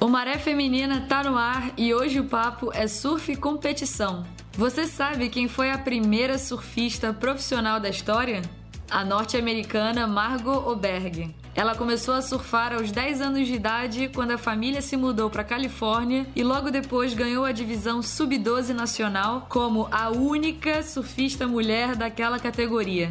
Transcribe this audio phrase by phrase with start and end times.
[0.00, 4.24] O Maré Feminina tá no ar e hoje o papo é surf competição.
[4.52, 8.42] Você sabe quem foi a primeira surfista profissional da história?
[8.88, 11.34] A norte-americana Margot Oberg.
[11.52, 15.42] Ela começou a surfar aos 10 anos de idade quando a família se mudou para
[15.42, 22.38] Califórnia e logo depois ganhou a divisão sub-12 nacional como a única surfista mulher daquela
[22.38, 23.10] categoria.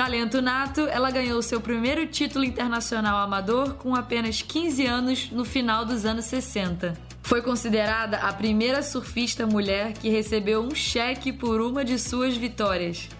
[0.00, 5.84] Talento nato, ela ganhou seu primeiro título internacional amador com apenas 15 anos no final
[5.84, 6.94] dos anos 60.
[7.22, 13.10] Foi considerada a primeira surfista mulher que recebeu um cheque por uma de suas vitórias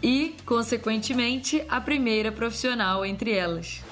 [0.00, 3.82] e, consequentemente, a primeira profissional entre elas.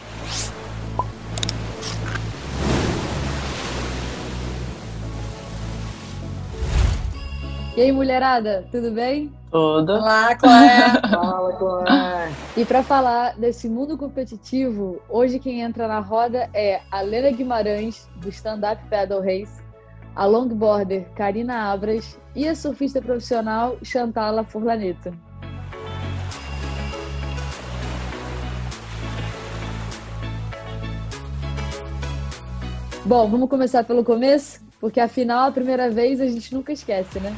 [7.76, 9.30] E aí, mulherada, tudo bem?
[9.50, 9.92] Tudo.
[9.92, 10.94] Olá, Cléia.
[11.12, 12.32] Fala, Cléia.
[12.56, 18.08] E para falar desse mundo competitivo, hoje quem entra na roda é a Lena Guimarães,
[18.16, 19.62] do Stand Up Paddle Race,
[20.14, 25.12] a longboarder Karina Abras e a surfista profissional Chantala Furlaneto.
[33.04, 37.36] Bom, vamos começar pelo começo, porque afinal a primeira vez a gente nunca esquece, né?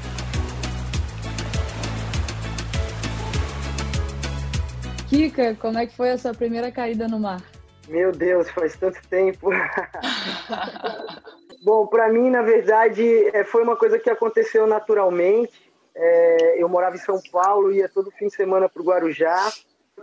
[5.08, 7.40] Kika, como é que foi a sua primeira caída no mar?
[7.88, 9.48] Meu Deus, faz tanto tempo.
[11.64, 15.72] Bom, para mim, na verdade, é, foi uma coisa que aconteceu naturalmente.
[15.94, 19.50] É, eu morava em São Paulo, ia todo fim de semana para o Guarujá.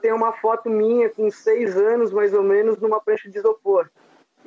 [0.01, 3.87] Tem uma foto minha com seis anos, mais ou menos, numa prancha de isopor.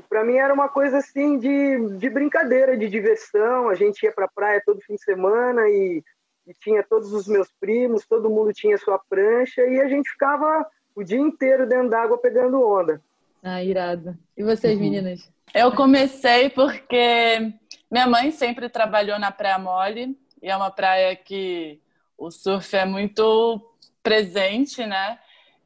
[0.08, 3.68] Para mim era uma coisa assim de, de brincadeira, de diversão.
[3.68, 6.02] A gente ia para praia todo fim de semana e
[6.48, 10.66] e tinha todos os meus primos, todo mundo tinha sua prancha e a gente ficava
[10.94, 13.02] o dia inteiro dentro d'água pegando onda.
[13.42, 14.16] Ah, irado.
[14.34, 14.80] E vocês, uhum.
[14.80, 15.30] meninas?
[15.54, 17.52] Eu comecei porque
[17.90, 21.78] minha mãe sempre trabalhou na Praia Mole e é uma praia que
[22.16, 23.60] o surf é muito
[24.02, 25.18] presente, né?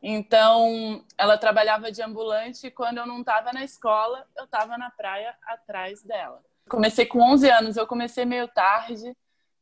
[0.03, 4.91] Então, ela trabalhava de ambulante e quando eu não estava na escola, eu estava na
[4.91, 6.43] praia atrás dela.
[6.69, 9.17] Comecei com 11 anos, eu comecei meio tarde,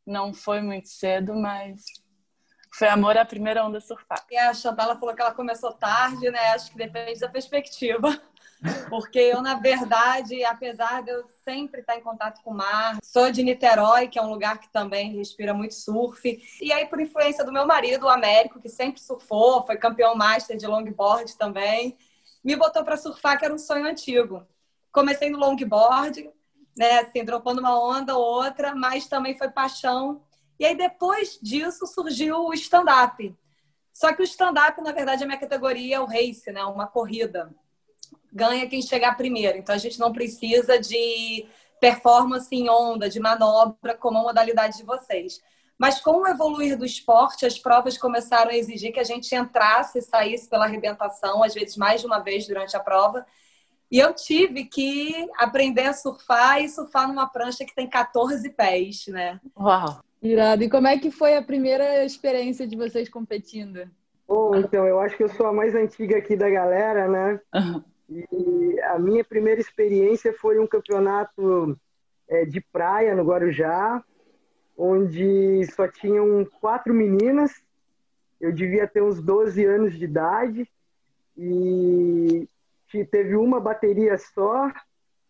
[0.07, 1.83] não foi muito cedo, mas
[2.73, 4.25] foi amor à primeira onda surfar.
[4.31, 6.51] E a Chantala falou que ela começou tarde, né?
[6.51, 8.21] Acho que depende da perspectiva.
[8.91, 13.31] Porque eu, na verdade, apesar de eu sempre estar em contato com o mar, sou
[13.31, 16.41] de Niterói, que é um lugar que também respira muito surf.
[16.61, 20.57] E aí, por influência do meu marido, o Américo, que sempre surfou, foi campeão master
[20.57, 21.97] de longboard também,
[22.45, 24.47] me botou para surfar, que era um sonho antigo.
[24.93, 26.31] Comecei no longboard,
[26.77, 27.01] né?
[27.01, 30.23] Assim, dropando uma onda ou outra, mas também foi paixão.
[30.59, 33.35] E aí, depois disso, surgiu o stand-up.
[33.93, 36.65] Só que o stand-up, na verdade, a minha categoria é o race, né?
[36.65, 37.55] Uma corrida.
[38.33, 39.59] Ganha quem chegar primeiro.
[39.59, 41.47] Então, a gente não precisa de
[41.81, 45.41] performance em onda, de manobra, como a modalidade de vocês.
[45.79, 49.99] Mas com o evoluir do esporte, as provas começaram a exigir que a gente entrasse
[49.99, 53.27] e saísse pela arrebentação, às vezes mais de uma vez durante a prova.
[53.91, 59.07] E eu tive que aprender a surfar e surfar numa prancha que tem 14 pés,
[59.09, 59.41] né?
[59.59, 60.01] Uau!
[60.23, 60.63] Irado.
[60.63, 63.91] E como é que foi a primeira experiência de vocês competindo?
[64.29, 67.41] Bom, então, eu acho que eu sou a mais antiga aqui da galera, né?
[67.55, 67.83] Uhum.
[68.09, 71.77] E a minha primeira experiência foi um campeonato
[72.29, 74.05] é, de praia no Guarujá,
[74.77, 77.51] onde só tinham quatro meninas.
[78.41, 80.69] Eu devia ter uns 12 anos de idade.
[81.37, 82.49] E
[82.91, 84.71] que teve uma bateria só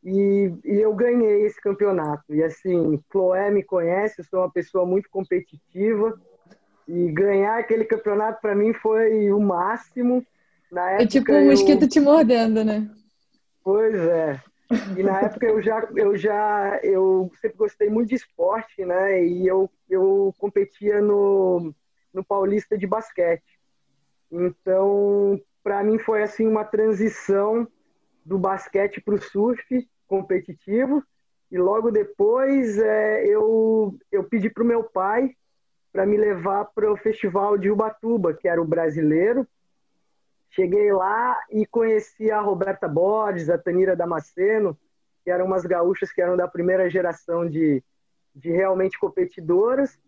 [0.02, 2.34] e, e, eu ganhei esse campeonato.
[2.34, 6.18] E assim, Chloé me conhece, eu sou uma pessoa muito competitiva
[6.88, 10.24] e ganhar aquele campeonato para mim foi o máximo.
[10.72, 11.88] Na época, é tipo um mosquito eu...
[11.88, 12.90] te mordendo, né?
[13.62, 14.40] Pois é.
[14.96, 19.22] E na época eu já, eu já, eu sempre gostei muito de esporte, né?
[19.22, 21.74] E eu, eu competia no,
[22.14, 23.60] no Paulista de basquete.
[24.30, 27.66] Então, para mim foi assim uma transição
[28.24, 31.02] do basquete para o surf competitivo.
[31.50, 35.34] E logo depois é, eu eu pedi para o meu pai
[35.92, 39.46] para me levar para o festival de Ubatuba que era o brasileiro.
[40.50, 44.78] Cheguei lá e conheci a Roberta Borges a Tanira Damasceno
[45.24, 47.82] que eram umas gaúchas que eram da primeira geração de
[48.32, 49.98] de realmente competidoras.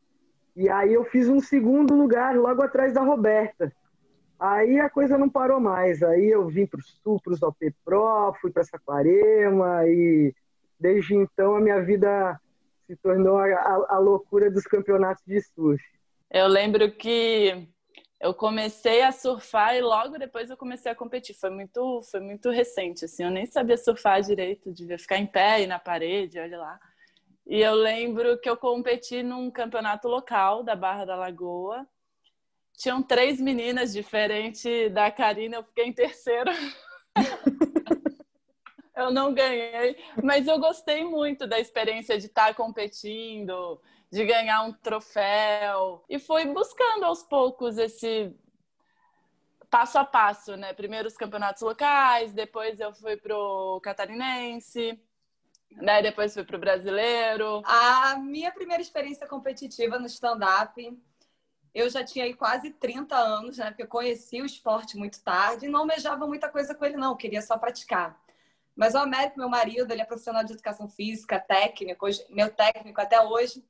[0.55, 3.73] E aí eu fiz um segundo lugar logo atrás da Roberta
[4.43, 6.03] Aí a coisa não parou mais.
[6.03, 10.35] Aí eu vim para o Sul, para os OP Pro, fui para Saquarema e
[10.81, 12.41] desde então a minha vida
[12.87, 15.81] se tornou a, a, a loucura dos campeonatos de surf.
[16.31, 17.69] Eu lembro que
[18.21, 21.35] Eu comecei a surfar e logo depois eu comecei a competir.
[21.35, 23.25] Foi muito, foi muito recente, assim.
[23.25, 26.79] Eu nem sabia surfar direito, devia ficar em pé e na parede, olha lá.
[27.47, 31.87] E eu lembro que eu competi num campeonato local da Barra da Lagoa.
[32.77, 36.51] Tinham três meninas diferentes da Karina, eu fiquei em terceiro.
[38.97, 43.81] eu não ganhei, mas eu gostei muito da experiência de estar competindo,
[44.11, 46.05] de ganhar um troféu.
[46.09, 48.35] E fui buscando aos poucos esse
[49.71, 50.75] passo a passo, né?
[50.75, 55.01] Primeiro os campeonatos locais, depois eu fui pro catarinense,
[55.71, 56.03] né?
[56.03, 57.63] Depois fui pro brasileiro.
[57.65, 61.03] A minha primeira experiência competitiva no stand-up,
[61.75, 63.67] eu já tinha aí quase 30 anos, né?
[63.67, 67.13] Porque eu conheci o esporte muito tarde e não almejava muita coisa com ele, não.
[67.13, 68.21] Eu queria só praticar.
[68.77, 73.01] Mas o Américo, meu marido, ele é profissional de educação física, técnico, hoje, meu técnico
[73.01, 73.63] até hoje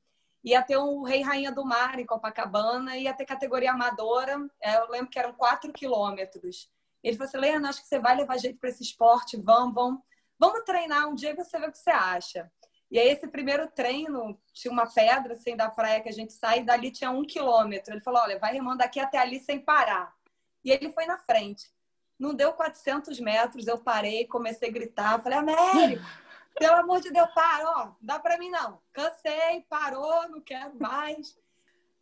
[0.44, 4.90] ia ter o Rei Rainha do Mar em Copacabana, ia ter categoria amadora, é, eu
[4.90, 6.68] lembro que eram 4 quilômetros.
[7.02, 10.00] Ele falou assim, Leandro, acho que você vai levar jeito para esse esporte, vamos, vamos,
[10.38, 12.50] vamos treinar um dia e você vê o que você acha.
[12.92, 16.58] E aí esse primeiro treino, tinha uma pedra assim da praia que a gente sai,
[16.58, 17.94] e dali tinha um quilômetro.
[17.94, 20.14] Ele falou, olha, vai remando daqui até ali sem parar.
[20.62, 21.70] E ele foi na frente.
[22.18, 26.04] Não deu 400 metros, eu parei, comecei a gritar, falei, Américo,
[26.54, 28.78] pelo amor de Deus, para, ó, não dá para mim não.
[28.92, 31.34] Cansei, parou, não quero mais.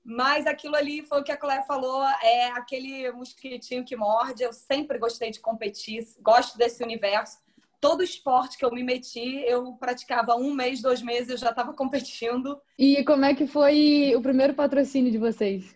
[0.03, 4.43] Mas aquilo ali foi o que a Cléia falou, é aquele mosquitinho que morde.
[4.43, 7.39] Eu sempre gostei de competir, gosto desse universo.
[7.81, 11.73] Todo esporte que eu me meti, eu praticava um mês, dois meses, eu já estava
[11.75, 12.61] competindo.
[12.79, 15.75] E como é que foi o primeiro patrocínio de vocês?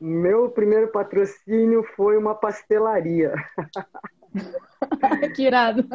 [0.00, 3.34] Meu primeiro patrocínio foi uma pastelaria.
[5.34, 5.86] que irado.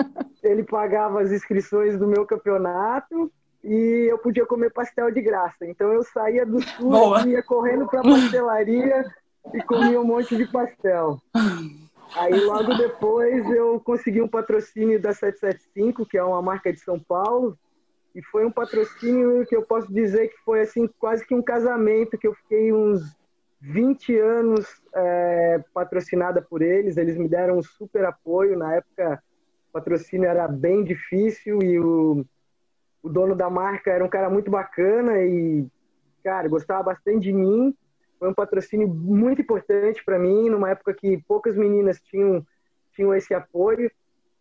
[0.44, 3.32] Ele pagava as inscrições do meu campeonato
[3.64, 5.66] e eu podia comer pastel de graça.
[5.66, 9.06] Então eu saía do sul, ia correndo para a pastelaria
[9.54, 11.20] e comia um monte de pastel.
[12.16, 17.00] Aí logo depois eu consegui um patrocínio da 775, que é uma marca de São
[17.00, 17.58] Paulo,
[18.16, 22.18] e foi um patrocínio que eu posso dizer que foi assim quase que um casamento
[22.18, 23.02] que eu fiquei uns
[23.60, 28.58] 20 anos é, patrocinada por eles, eles me deram um super apoio.
[28.58, 29.22] Na época,
[29.70, 32.26] o patrocínio era bem difícil e o,
[33.04, 35.68] o dono da marca era um cara muito bacana e,
[36.24, 37.76] cara, gostava bastante de mim.
[38.26, 42.44] Foi um patrocínio muito importante para mim, numa época que poucas meninas tinham,
[42.96, 43.92] tinham esse apoio.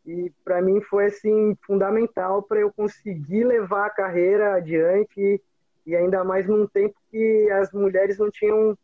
[0.06, 5.38] E para mim foi assim fundamental para eu conseguir levar a carreira adiante
[5.86, 8.74] e ainda mais num tempo que as mulheres não tinham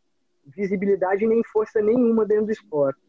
[0.45, 2.99] visibilidade nem força nenhuma dentro do esporte.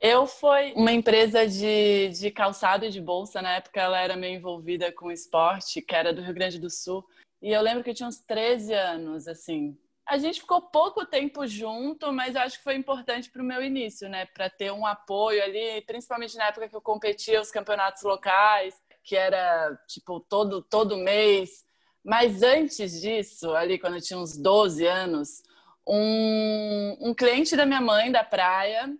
[0.00, 4.36] Eu fui uma empresa de, de calçado e de bolsa, na época ela era meio
[4.36, 7.04] envolvida com esporte, que era do Rio Grande do Sul.
[7.40, 9.76] E eu lembro que eu tinha uns 13 anos, assim.
[10.06, 14.08] A gente ficou pouco tempo junto, mas acho que foi importante para o meu início,
[14.08, 14.26] né?
[14.26, 19.16] Para ter um apoio ali, principalmente na época que eu competia os campeonatos locais, que
[19.16, 21.64] era tipo todo, todo mês.
[22.04, 25.42] Mas antes disso, ali quando eu tinha uns 12 anos,
[25.86, 28.92] um, um cliente da minha mãe da praia,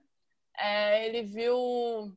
[0.56, 2.16] é, ele viu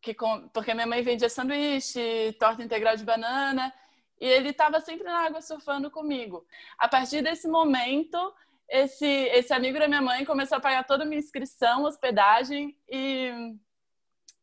[0.00, 0.14] que
[0.52, 3.72] porque minha mãe vendia sanduíche, torta integral de banana,
[4.20, 6.46] e ele estava sempre na água surfando comigo.
[6.78, 8.34] A partir desse momento,
[8.68, 13.56] esse esse amigo da minha mãe começou a pagar toda a minha inscrição, hospedagem e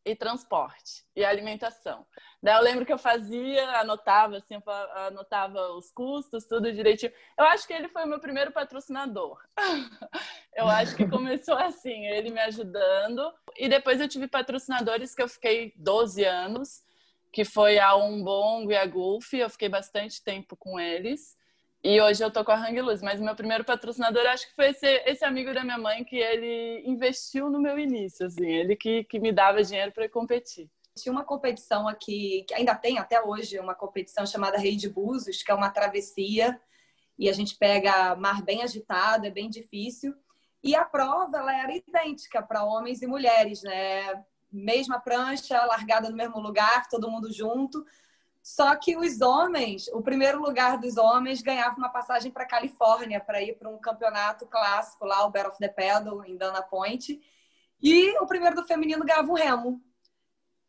[0.06, 2.06] e transporte e alimentação.
[2.42, 4.62] Daí eu lembro que eu fazia, anotava assim,
[5.08, 7.12] anotava os custos, tudo direitinho.
[7.36, 9.42] Eu acho que ele foi o meu primeiro patrocinador.
[10.54, 13.34] eu acho que começou assim, ele me ajudando.
[13.58, 16.84] E depois eu tive patrocinadores que eu fiquei 12 anos,
[17.36, 19.34] que foi a Umbongo e a Gulf.
[19.34, 21.36] Eu fiquei bastante tempo com eles.
[21.84, 24.70] E hoje eu tô com a Hang Luz, mas meu primeiro patrocinador acho que foi
[24.70, 29.04] esse, esse amigo da minha mãe que ele investiu no meu início, assim, ele que,
[29.04, 30.72] que me dava dinheiro para competir.
[30.98, 35.44] Tinha uma competição aqui, que ainda tem até hoje, uma competição chamada Rei de Búzios,
[35.44, 36.60] que é uma travessia,
[37.20, 40.16] e a gente pega mar bem agitado, é bem difícil.
[40.64, 44.24] E a prova ela era idêntica para homens e mulheres, né?
[44.56, 47.86] Mesma prancha, largada no mesmo lugar, todo mundo junto
[48.46, 53.42] só que os homens, o primeiro lugar dos homens ganhava uma passagem para Califórnia para
[53.42, 57.20] ir para um campeonato clássico lá, o Battle of the Paddle, em Dana Point.
[57.82, 59.82] E o primeiro do feminino ganhava o remo.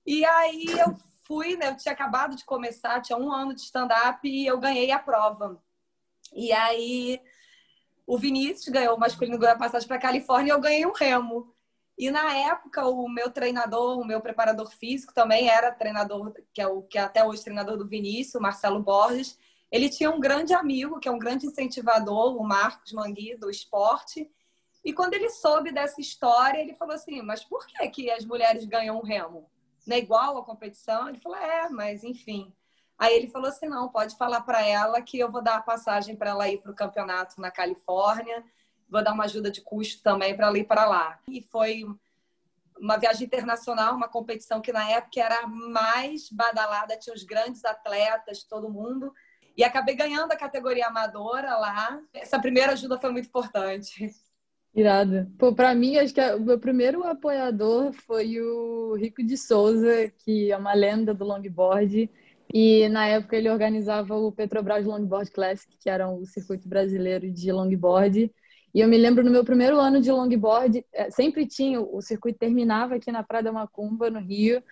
[0.07, 4.26] E aí eu fui, né, eu tinha acabado de começar, tinha um ano de stand-up
[4.26, 5.62] e eu ganhei a prova.
[6.33, 7.21] E aí
[8.07, 11.55] o Vinícius ganhou o masculino ganhou a passagem para Califórnia e eu ganhei o remo.
[11.98, 16.66] E na época, o meu treinador, o meu preparador físico também era treinador, que é
[16.66, 19.38] o que é até hoje treinador do Vinícius, Marcelo Borges.
[19.70, 24.30] Ele tinha um grande amigo, que é um grande incentivador, o Marcos Mangui, do esporte.
[24.84, 28.66] E quando ele soube dessa história, ele falou assim: Mas por que, que as mulheres
[28.66, 29.50] ganham um remo?
[29.86, 31.08] Não é igual a competição?
[31.08, 32.54] Ele falou: É, mas enfim.
[32.98, 36.14] Aí ele falou assim: Não, pode falar para ela que eu vou dar a passagem
[36.14, 38.44] para ela ir para o campeonato na Califórnia,
[38.88, 41.19] vou dar uma ajuda de custo também para ir para lá.
[41.28, 41.85] E foi
[42.78, 48.43] uma viagem internacional, uma competição que na época era mais badalada, tinha os grandes atletas,
[48.43, 49.12] todo mundo.
[49.57, 52.00] E acabei ganhando a categoria amadora lá.
[52.12, 54.11] Essa primeira ajuda foi muito importante.
[54.75, 55.26] Irado.
[55.38, 60.52] Pô, pra mim, acho que o meu primeiro apoiador foi o Rico de Souza, que
[60.52, 62.11] é uma lenda do longboard.
[62.52, 67.50] E na época ele organizava o Petrobras Longboard Classic, que era o circuito brasileiro de
[67.50, 68.31] longboard.
[68.76, 72.38] E eu me lembro no meu primeiro ano de longboard, é, sempre tinha, o circuito
[72.38, 74.62] terminava aqui na Praia da Macumba, no Rio.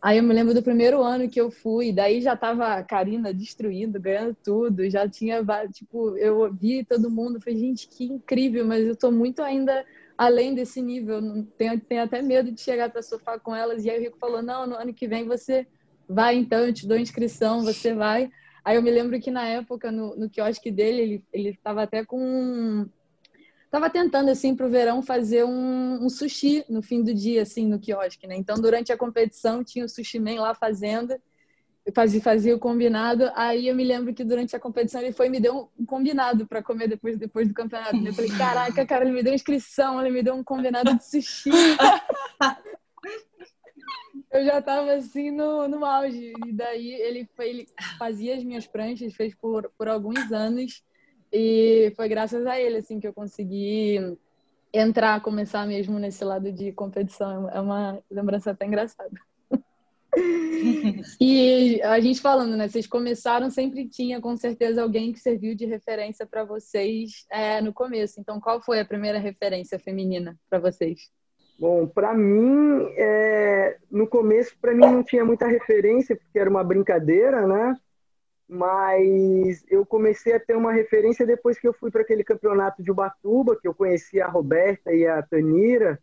[0.00, 3.34] Aí eu me lembro do primeiro ano que eu fui, daí já tava a Karina
[3.34, 8.86] destruindo, ganhando tudo, já tinha, tipo, eu ouvi todo mundo, falei, gente, que incrível, mas
[8.86, 9.84] eu tô muito ainda
[10.16, 11.20] além desse nível,
[11.58, 13.84] tenho, tenho até medo de chegar para surfar com elas.
[13.84, 15.66] E aí o Rico falou, não, no ano que vem você
[16.08, 18.30] vai então, eu te dou inscrição, você vai.
[18.64, 22.06] Aí eu me lembro que na época, no, no quiosque dele, ele, ele tava até
[22.06, 22.88] com
[23.70, 27.66] Tava tentando, assim, para o verão fazer um, um, sushi no fim do dia, assim,
[27.66, 28.34] no quiosque, né?
[28.36, 31.14] Então, durante a competição, tinha o sushi man lá fazendo,
[31.94, 33.30] fazia, fazia o combinado.
[33.34, 36.62] Aí eu me lembro que durante a competição ele foi me deu um combinado para
[36.62, 37.96] comer depois, depois do campeonato.
[37.96, 41.50] Eu falei, caraca, cara, ele me deu inscrição, ele me deu um combinado de sushi.
[44.32, 46.32] eu já tava assim no, no auge.
[46.44, 47.66] E daí ele, foi, ele
[47.98, 50.82] fazia as minhas pranchas, fez por, por alguns anos.
[51.32, 54.16] E foi graças a ele assim que eu consegui
[54.72, 57.48] entrar, começar mesmo nesse lado de competição.
[57.50, 59.10] É uma lembrança até engraçada.
[61.20, 62.68] e a gente falando, né?
[62.68, 67.72] Vocês começaram, sempre tinha com certeza alguém que serviu de referência para vocês é, no
[67.72, 68.20] começo.
[68.20, 71.10] Então, qual foi a primeira referência feminina para vocês?
[71.58, 76.64] Bom, para mim, é, no começo, para mim não tinha muita referência, porque era uma
[76.64, 77.76] brincadeira, né?
[78.50, 82.90] Mas eu comecei a ter uma referência depois que eu fui para aquele campeonato de
[82.90, 86.00] Ubatuba, que eu conheci a Roberta e a Tanira,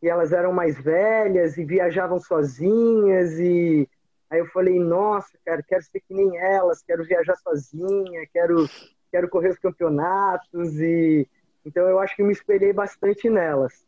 [0.00, 3.88] e elas eram mais velhas e viajavam sozinhas, e
[4.30, 8.70] aí eu falei, nossa, cara, quero ser que nem elas, quero viajar sozinha, quero,
[9.10, 11.26] quero correr os campeonatos, e
[11.66, 13.84] então eu acho que me espelhei bastante nelas.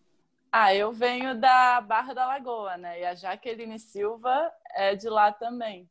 [0.51, 3.03] Ah, eu venho da Barra da Lagoa, né?
[3.03, 5.89] E a Jaqueline Silva é de lá também.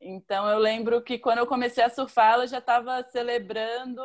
[0.00, 4.02] Então eu lembro que quando eu comecei a surfar, ela já estava celebrando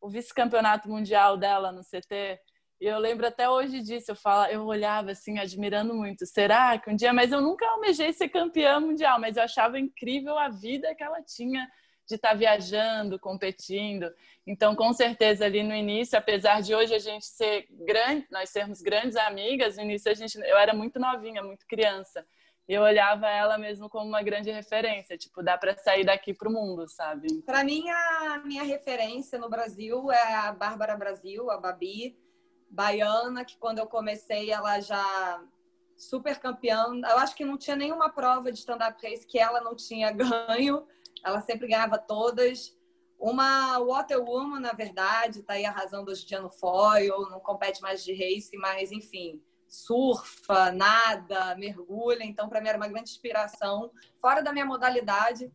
[0.00, 2.38] o vice-campeonato mundial dela no CT.
[2.80, 6.26] E eu lembro até hoje disso, eu falo, eu olhava assim, admirando muito.
[6.26, 10.38] Será que um dia, mas eu nunca almejei ser campeã mundial, mas eu achava incrível
[10.38, 11.66] a vida que ela tinha
[12.06, 14.12] de estar tá viajando, competindo.
[14.46, 18.82] Então, com certeza ali no início, apesar de hoje a gente ser grande, nós sermos
[18.82, 22.26] grandes amigas, no início a gente eu era muito novinha, muito criança
[22.68, 26.88] eu olhava ela mesmo como uma grande referência, tipo, dá para sair daqui pro mundo,
[26.88, 27.42] sabe?
[27.42, 32.18] Para mim a minha referência no Brasil é a Bárbara Brasil, a Babi,
[32.70, 35.42] baiana, que quando eu comecei ela já
[35.96, 36.86] super campeã.
[37.08, 40.86] Eu acho que não tinha nenhuma prova de stand-up race que ela não tinha ganho.
[41.24, 42.76] Ela sempre ganhava todas.
[43.18, 48.12] Uma Waterwoman, na verdade, tá aí arrasando hoje dia no foil, não compete mais de
[48.12, 49.40] race, mas enfim,
[49.74, 52.24] surfa, nada, mergulha.
[52.24, 53.90] Então, para mim, era uma grande inspiração.
[54.20, 55.52] Fora da minha modalidade,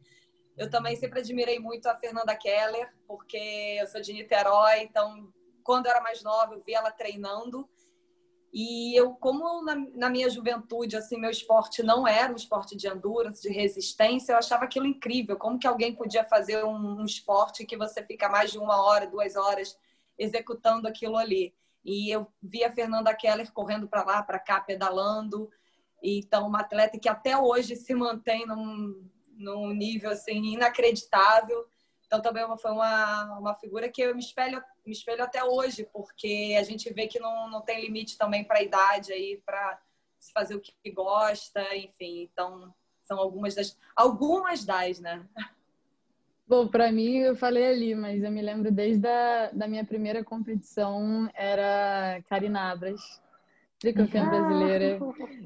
[0.57, 4.81] eu também sempre admirei muito a Fernanda Keller, porque eu sou de Niterói.
[4.81, 5.31] Então,
[5.63, 7.67] quando eu era mais nova, eu vi ela treinando.
[8.51, 12.87] E eu, como na, na, minha juventude, assim, meu esporte não era um esporte de
[12.87, 15.37] endurance, de resistência, eu achava aquilo incrível.
[15.37, 19.05] Como que alguém podia fazer um, um esporte que você fica mais de uma hora,
[19.05, 19.77] duas horas
[20.17, 21.53] executando aquilo ali?
[21.83, 25.49] E eu vi a Fernanda Keller correndo para lá, para cá, pedalando.
[26.01, 31.67] Então, uma atleta que até hoje se mantém num, num nível assim inacreditável.
[32.05, 36.55] Então, também foi uma, uma figura que eu me espelho, me espelho até hoje, porque
[36.59, 39.79] a gente vê que não, não tem limite também para a idade para
[40.19, 42.23] se fazer o que gosta, enfim.
[42.23, 45.27] Então, são algumas das, algumas das, né?
[46.49, 50.23] Bom, para mim, eu falei ali, mas eu me lembro desde a da minha primeira
[50.23, 52.99] competição, era Karina Abras,
[53.79, 54.29] tricampeã ah.
[54.31, 54.99] brasileira.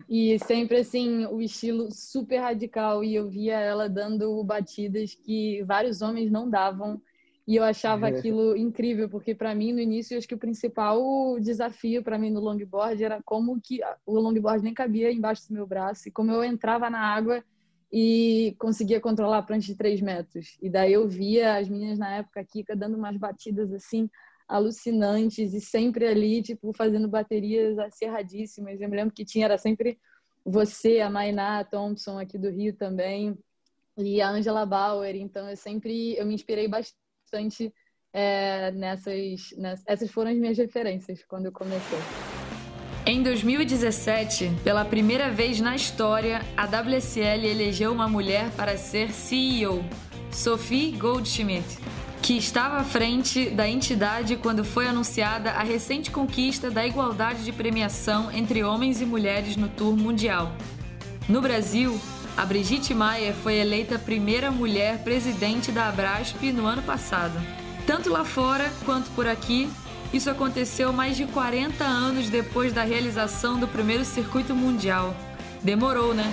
[0.08, 3.04] E sempre, assim, o estilo super radical.
[3.04, 7.02] E eu via ela dando batidas que vários homens não davam.
[7.46, 12.02] E eu achava aquilo incrível, porque para mim, no início, acho que o principal desafio
[12.02, 16.08] para mim no longboard era como que o longboard nem cabia embaixo do meu braço.
[16.08, 17.44] E como eu entrava na água
[17.96, 20.58] e conseguia controlar a prancha de 3 metros.
[20.60, 24.10] E daí eu via as meninas na época, Kika, dando umas batidas assim
[24.48, 28.82] alucinantes e sempre ali, tipo, fazendo baterias acirradíssimas.
[28.82, 30.00] Eu me lembro que tinha, era sempre
[30.44, 33.38] você, a Mainá Thompson aqui do Rio também,
[33.96, 35.16] e a Angela Bauer.
[35.16, 37.72] Então, eu sempre, eu me inspirei bastante
[38.12, 42.08] é, nessas, nessas, essas foram as minhas referências quando eu comecei.
[43.14, 49.86] Em 2017, pela primeira vez na história, a WSL elegeu uma mulher para ser CEO,
[50.32, 51.78] Sophie Goldschmidt
[52.24, 57.52] que estava à frente da entidade quando foi anunciada a recente conquista da igualdade de
[57.52, 60.52] premiação entre homens e mulheres no Tour Mundial.
[61.30, 62.02] No Brasil,
[62.36, 67.40] a Brigitte Maier foi eleita primeira mulher presidente da Abrasp no ano passado.
[67.86, 69.70] Tanto lá fora quanto por aqui,
[70.14, 75.16] isso aconteceu mais de 40 anos depois da realização do primeiro circuito mundial.
[75.64, 76.32] Demorou, né?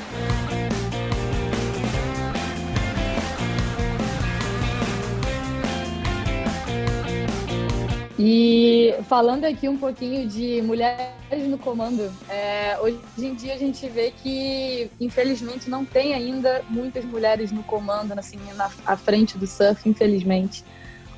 [8.22, 13.88] E falando aqui um pouquinho de mulheres no comando, é, hoje em dia a gente
[13.88, 19.88] vê que, infelizmente, não tem ainda muitas mulheres no comando, assim, na frente do surf,
[19.88, 20.62] infelizmente.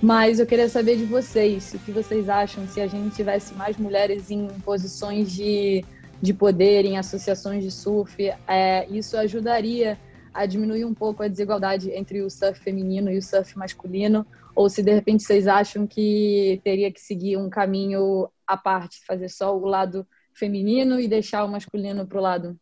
[0.03, 3.77] Mas eu queria saber de vocês, o que vocês acham se a gente tivesse mais
[3.77, 5.85] mulheres em posições de,
[6.21, 9.97] de poder, em associações de surf, é, isso ajudaria
[10.35, 14.27] a diminuir um pouco a desigualdade entre o surf feminino e o surf masculino?
[14.57, 19.29] Ou se de repente vocês acham que teria que seguir um caminho à parte, fazer
[19.29, 20.05] só o lado
[20.35, 22.57] feminino e deixar o masculino para o lado?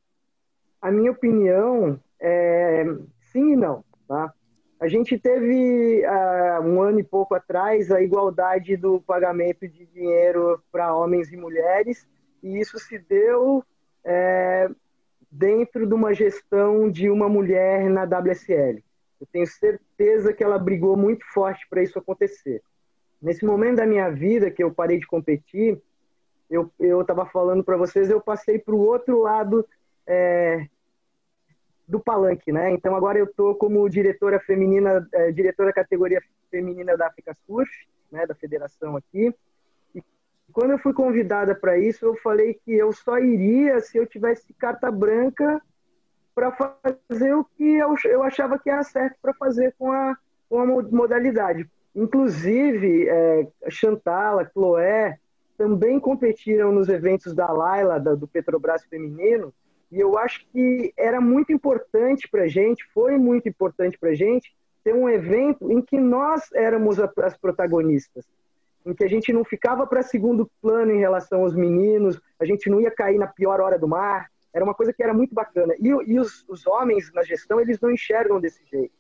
[0.83, 2.85] A minha opinião é
[3.33, 4.35] sim e não, tá?
[4.81, 10.63] A gente teve uh, um ano e pouco atrás a igualdade do pagamento de dinheiro
[10.73, 12.09] para homens e mulheres
[12.43, 13.63] e isso se deu
[14.03, 14.71] é,
[15.31, 18.83] dentro de uma gestão de uma mulher na WSL.
[19.21, 22.63] Eu tenho certeza que ela brigou muito forte para isso acontecer.
[23.21, 25.79] Nesse momento da minha vida que eu parei de competir,
[26.49, 26.73] eu
[27.03, 29.69] estava falando para vocês, eu passei para o outro lado
[30.07, 30.67] é,
[31.91, 32.71] do palanque, né?
[32.71, 37.71] Então agora eu estou como diretora feminina, é, diretora categoria feminina da África Surf,
[38.13, 39.35] né, da federação aqui.
[39.95, 40.03] E
[40.53, 44.53] quando eu fui convidada para isso, eu falei que eu só iria se eu tivesse
[44.55, 45.61] carta branca
[46.33, 50.17] para fazer o que eu, eu achava que era certo para fazer com a,
[50.49, 51.69] com a modalidade.
[51.95, 55.19] Inclusive, é, Chantala, Chloé
[55.59, 59.53] também competiram nos eventos da Laila, da, do Petrobras Feminino,
[59.91, 64.15] e eu acho que era muito importante para a gente, foi muito importante para a
[64.15, 68.25] gente, ter um evento em que nós éramos as protagonistas,
[68.87, 72.71] em que a gente não ficava para segundo plano em relação aos meninos, a gente
[72.71, 75.75] não ia cair na pior hora do mar, era uma coisa que era muito bacana.
[75.79, 78.95] E, e os, os homens na gestão, eles não enxergam desse jeito.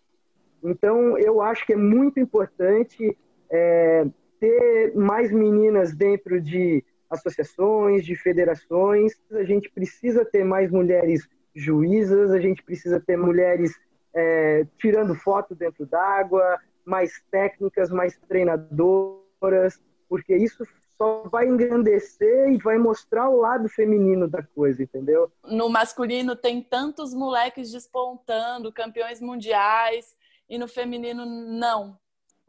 [0.62, 3.16] Então, eu acho que é muito importante
[3.50, 4.06] é,
[4.38, 9.12] ter mais meninas dentro de associações, de federações.
[9.32, 13.72] A gente precisa ter mais mulheres juízas, a gente precisa ter mulheres
[14.14, 20.64] é, tirando foto dentro d'água, mais técnicas, mais treinadoras, porque isso
[20.96, 25.32] só vai engrandecer e vai mostrar o lado feminino da coisa, entendeu?
[25.44, 30.14] No masculino tem tantos moleques despontando, campeões mundiais,
[30.48, 31.96] e no feminino não.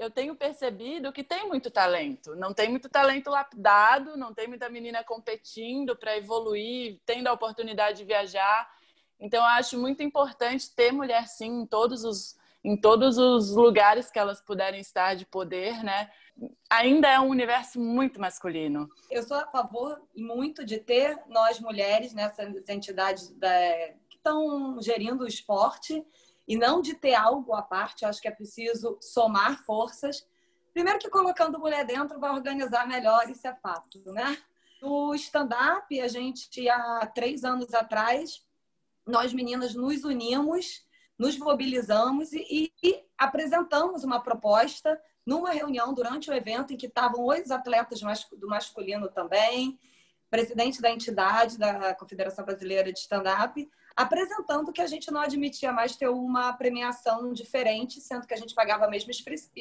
[0.01, 4.67] Eu tenho percebido que tem muito talento, não tem muito talento lapidado, não tem muita
[4.67, 8.67] menina competindo para evoluir, tendo a oportunidade de viajar.
[9.19, 14.11] Então, eu acho muito importante ter mulher sim em todos os em todos os lugares
[14.11, 16.11] que elas puderem estar de poder, né?
[16.69, 18.87] ainda é um universo muito masculino.
[19.09, 23.49] Eu sou a favor muito de ter nós mulheres nessas entidades da,
[24.09, 26.05] que estão gerindo o esporte
[26.51, 28.03] e não de ter algo à parte.
[28.03, 30.27] Eu acho que é preciso somar forças.
[30.73, 34.37] Primeiro que colocando mulher dentro vai organizar melhor, isso é fato, né?
[34.81, 38.45] No stand-up, a gente, há três anos atrás,
[39.07, 40.85] nós meninas nos unimos,
[41.17, 47.23] nos mobilizamos e, e apresentamos uma proposta numa reunião durante o evento em que estavam
[47.27, 48.01] oito atletas
[48.33, 49.79] do masculino também,
[50.31, 55.97] presidente da entidade da Confederação Brasileira de Stand-Up, apresentando que a gente não admitia mais
[55.97, 59.11] ter uma premiação diferente, sendo que a gente pagava a mesma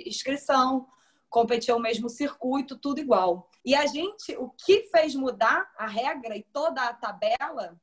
[0.07, 0.87] inscrição,
[1.29, 3.51] competia o mesmo circuito, tudo igual.
[3.65, 7.77] E a gente, o que fez mudar a regra e toda a tabela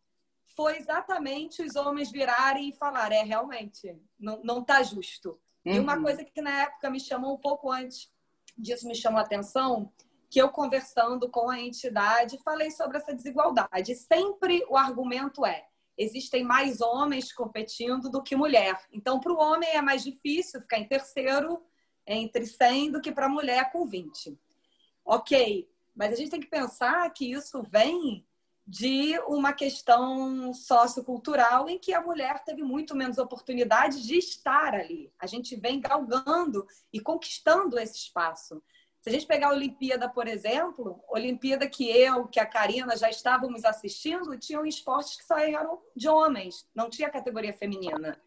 [0.56, 5.40] foi exatamente os homens virarem e falar, é realmente, não está justo.
[5.66, 5.74] Uhum.
[5.74, 6.04] E uma uhum.
[6.04, 8.10] coisa que na época me chamou um pouco antes
[8.58, 9.92] disso, me chamou a atenção,
[10.30, 13.96] que eu conversando com a entidade, falei sobre essa desigualdade.
[13.96, 15.66] Sempre o argumento é:
[15.98, 18.80] existem mais homens competindo do que mulher.
[18.92, 21.62] Então, para o homem é mais difícil ficar em terceiro
[22.06, 24.38] entre 100 do que para a mulher com 20.
[25.04, 28.26] Ok, mas a gente tem que pensar que isso vem
[28.68, 35.10] de uma questão sociocultural em que a mulher teve muito menos oportunidade de estar ali.
[35.18, 38.62] A gente vem galgando e conquistando esse espaço.
[39.08, 43.10] Se a gente pegar a Olimpíada, por exemplo, Olimpíada que eu, que a Karina já
[43.10, 48.20] estávamos assistindo, tinham esportes que só eram de homens, não tinha categoria feminina.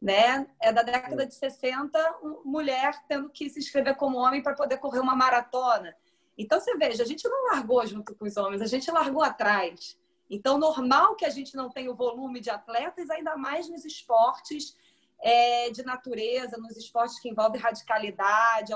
[0.00, 0.46] Né?
[0.58, 1.98] É da década de 60,
[2.42, 5.94] mulher tendo que se inscrever como homem para poder correr uma maratona.
[6.38, 10.00] Então, você veja, a gente não largou junto com os homens, a gente largou atrás.
[10.30, 14.74] Então, normal que a gente não tenha o volume de atletas, ainda mais nos esportes
[15.24, 18.74] é, de natureza, nos esportes que envolvem radicalidade,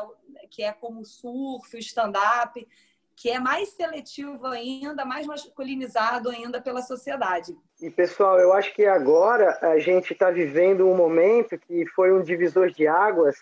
[0.51, 2.67] que é como o surf, o stand-up,
[3.15, 7.55] que é mais seletivo ainda, mais masculinizado ainda pela sociedade.
[7.79, 12.23] E, pessoal, eu acho que agora a gente está vivendo um momento que foi um
[12.23, 13.37] divisor de águas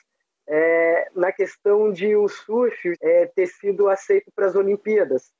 [0.49, 5.31] é, na questão de o surf é, ter sido aceito para as Olimpíadas,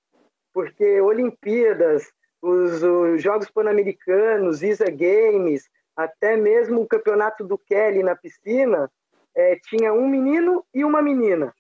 [0.53, 8.15] porque Olimpíadas, os, os Jogos Pan-Americanos, ISA Games, até mesmo o campeonato do Kelly na
[8.15, 8.91] piscina,
[9.35, 11.55] é, tinha um menino e uma menina.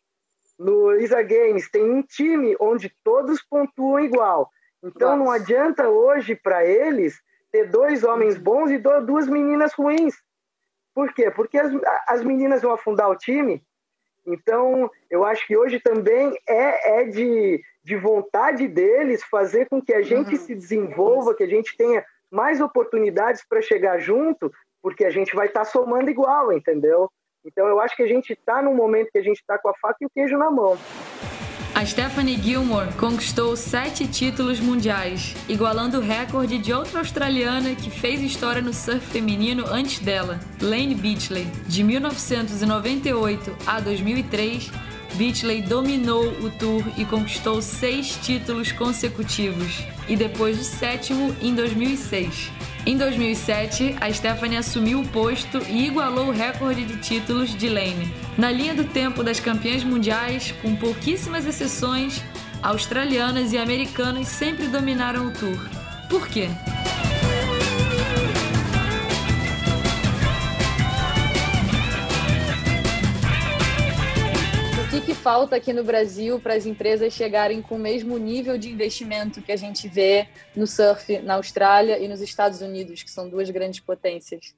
[0.58, 4.50] No ISA Games tem um time onde todos pontuam igual.
[4.82, 5.24] Então Nossa.
[5.24, 7.20] não adianta hoje para eles
[7.50, 10.14] ter dois homens bons e duas meninas ruins.
[10.94, 11.30] Por quê?
[11.30, 11.72] Porque as,
[12.08, 13.62] as meninas vão afundar o time.
[14.26, 19.94] Então, eu acho que hoje também é, é de, de vontade deles fazer com que
[19.94, 20.40] a gente uhum.
[20.40, 25.46] se desenvolva, que a gente tenha mais oportunidades para chegar junto, porque a gente vai
[25.46, 27.10] estar tá somando igual, entendeu?
[27.44, 29.74] Então, eu acho que a gente está num momento que a gente está com a
[29.80, 30.76] faca e o queijo na mão.
[31.76, 38.22] A Stephanie Gilmore conquistou sete títulos mundiais, igualando o recorde de outra australiana que fez
[38.22, 41.44] história no surf feminino antes dela, Lane Beachley.
[41.68, 44.72] De 1998 a 2003,
[45.16, 52.52] Beachley dominou o Tour e conquistou seis títulos consecutivos, e depois o sétimo em 2006.
[52.84, 58.14] Em 2007, a Stephanie assumiu o posto e igualou o recorde de títulos de Lane.
[58.36, 62.22] Na linha do tempo das campeãs mundiais, com pouquíssimas exceções,
[62.62, 65.58] australianas e americanas sempre dominaram o Tour.
[66.08, 66.48] Por quê?
[75.14, 79.52] Falta aqui no Brasil para as empresas chegarem com o mesmo nível de investimento que
[79.52, 83.80] a gente vê no surf na Austrália e nos Estados Unidos, que são duas grandes
[83.80, 84.54] potências?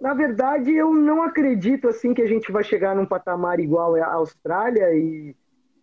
[0.00, 4.14] Na verdade, eu não acredito assim que a gente vai chegar num patamar igual à
[4.14, 5.36] Austrália e,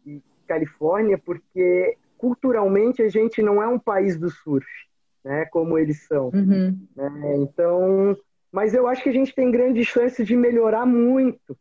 [0.05, 4.67] e Califórnia, porque culturalmente a gente não é um país do surf,
[5.23, 5.45] né?
[5.45, 6.31] Como eles são.
[6.33, 6.79] Uhum.
[6.95, 7.35] Né?
[7.37, 8.17] Então,
[8.51, 11.55] mas eu acho que a gente tem grandes chances de melhorar muito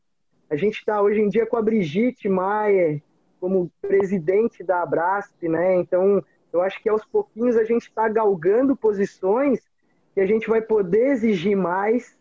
[0.48, 3.02] a gente está hoje em dia com a Brigitte Maier
[3.40, 5.76] como presidente da Abrasp, né?
[5.76, 9.60] Então, eu acho que aos pouquinhos a gente está galgando posições
[10.14, 12.18] que a gente vai poder exigir mais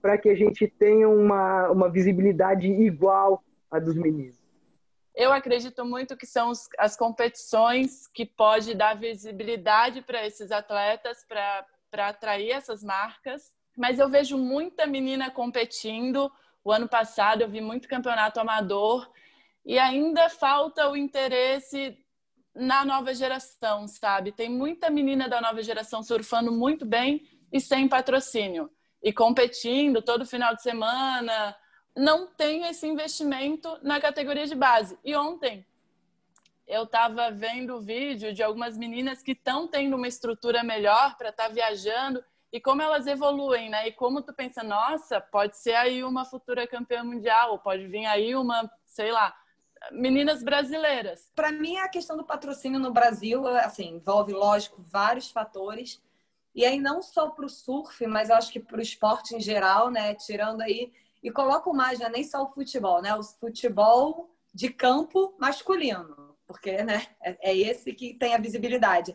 [0.00, 4.36] para que a gente tenha uma, uma visibilidade igual à dos meninos.
[5.14, 12.08] Eu acredito muito que são as competições que pode dar visibilidade para esses atletas, para
[12.08, 13.54] atrair essas marcas.
[13.76, 16.30] Mas eu vejo muita menina competindo,
[16.64, 19.08] o ano passado eu vi muito campeonato amador
[19.64, 21.96] e ainda falta o interesse
[22.54, 24.32] na nova geração, sabe?
[24.32, 28.70] Tem muita menina da nova geração surfando muito bem e sem patrocínio
[29.02, 31.54] e competindo todo final de semana.
[31.94, 34.98] Não tem esse investimento na categoria de base.
[35.04, 35.66] E ontem
[36.66, 41.28] eu estava vendo o vídeo de algumas meninas que estão tendo uma estrutura melhor para
[41.28, 43.88] estar tá viajando e como elas evoluem, né?
[43.88, 48.36] E como tu pensa, nossa, pode ser aí uma futura campeã mundial, pode vir aí
[48.36, 49.34] uma, sei lá,
[49.90, 51.32] meninas brasileiras.
[51.34, 56.00] Para mim, a questão do patrocínio no Brasil, assim, envolve, lógico, vários fatores.
[56.54, 59.40] E aí não só para o surf, mas eu acho que para o esporte em
[59.40, 60.14] geral, né?
[60.14, 62.08] Tirando aí e coloco mais, né?
[62.08, 63.16] nem só o futebol, né?
[63.16, 67.04] O futebol de campo masculino, porque, né?
[67.20, 69.12] É, é esse que tem a visibilidade.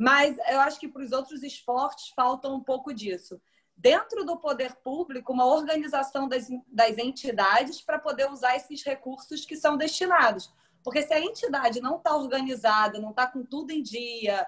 [0.00, 3.38] Mas eu acho que para os outros esportes falta um pouco disso.
[3.76, 9.58] Dentro do poder público, uma organização das, das entidades para poder usar esses recursos que
[9.58, 10.50] são destinados.
[10.82, 14.46] Porque se a entidade não está organizada, não está com tudo em dia,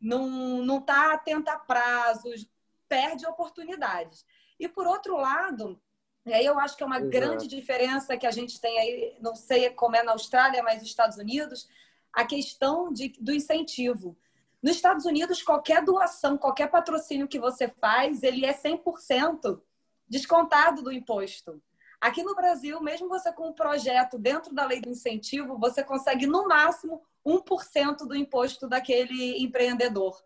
[0.00, 2.48] não está atenta a prazos,
[2.88, 4.24] perde oportunidades.
[4.60, 5.82] E por outro lado,
[6.24, 7.10] e aí eu acho que é uma Exato.
[7.10, 10.88] grande diferença que a gente tem aí, não sei como é na Austrália, mas nos
[10.88, 11.68] Estados Unidos,
[12.12, 14.16] a questão de, do incentivo.
[14.62, 19.60] Nos Estados Unidos, qualquer doação, qualquer patrocínio que você faz, ele é 100%
[20.08, 21.62] descontado do imposto.
[22.00, 26.26] Aqui no Brasil, mesmo você com um projeto dentro da lei do incentivo, você consegue
[26.26, 30.16] no máximo 1% do imposto daquele empreendedor.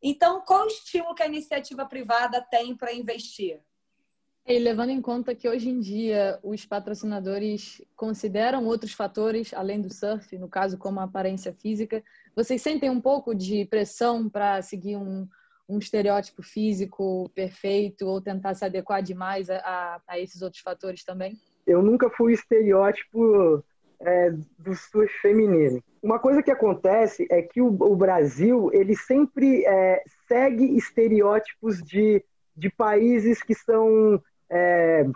[0.00, 3.60] Então, qual o estímulo que a iniciativa privada tem para investir?
[4.48, 9.92] E levando em conta que hoje em dia os patrocinadores consideram outros fatores além do
[9.92, 12.02] surf, no caso como a aparência física,
[12.34, 15.28] vocês sentem um pouco de pressão para seguir um,
[15.68, 21.36] um estereótipo físico perfeito ou tentar se adequar demais a, a esses outros fatores também?
[21.66, 23.62] Eu nunca fui estereótipo
[24.00, 25.84] é, do surf feminino.
[26.02, 32.24] Uma coisa que acontece é que o, o Brasil ele sempre é, segue estereótipos de,
[32.56, 35.06] de países que são, é,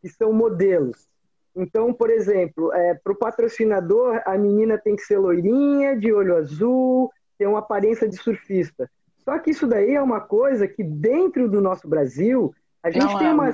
[0.00, 1.08] que são modelos.
[1.54, 6.36] Então, por exemplo, é, para o patrocinador, a menina tem que ser loirinha, de olho
[6.36, 8.88] azul, ter uma aparência de surfista.
[9.24, 13.18] Só que isso daí é uma coisa que, dentro do nosso Brasil, a gente não
[13.18, 13.32] tem é.
[13.32, 13.52] uma,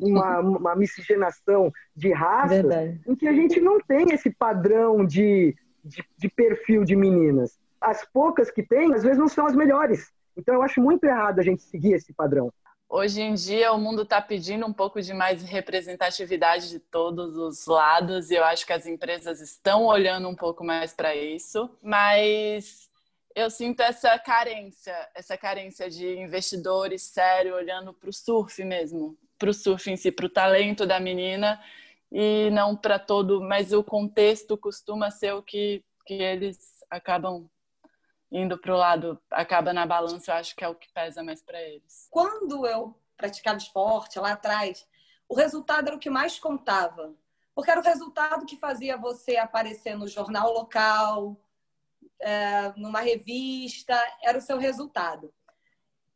[0.00, 3.00] uma, uma, miscigenação de raças Verdade.
[3.06, 7.58] em que a gente não tem esse padrão de, de, de, perfil de meninas.
[7.80, 10.10] As poucas que tem, às vezes, não são as melhores.
[10.36, 12.52] Então, eu acho muito errado a gente seguir esse padrão.
[12.88, 17.66] Hoje em dia, o mundo está pedindo um pouco de mais representatividade de todos os
[17.66, 21.68] lados, e eu acho que as empresas estão olhando um pouco mais para isso.
[21.82, 22.88] Mas
[23.34, 29.50] eu sinto essa carência, essa carência de investidores sérios olhando para o surf mesmo, para
[29.50, 31.60] o surf em si, para o talento da menina
[32.10, 36.56] e não para todo, mas o contexto costuma ser o que, que eles
[36.88, 37.50] acabam
[38.30, 41.42] indo para o lado, acaba na balança, eu acho que é o que pesa mais
[41.42, 42.08] para eles.
[42.10, 44.86] Quando eu praticava esporte lá atrás,
[45.28, 47.14] o resultado era o que mais contava,
[47.54, 51.40] porque era o resultado que fazia você aparecer no jornal local,
[52.20, 55.32] é, numa revista, era o seu resultado.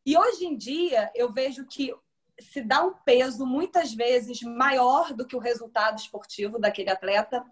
[0.05, 1.93] E hoje em dia eu vejo que
[2.39, 7.43] se dá um peso muitas vezes maior do que o resultado esportivo daquele atleta,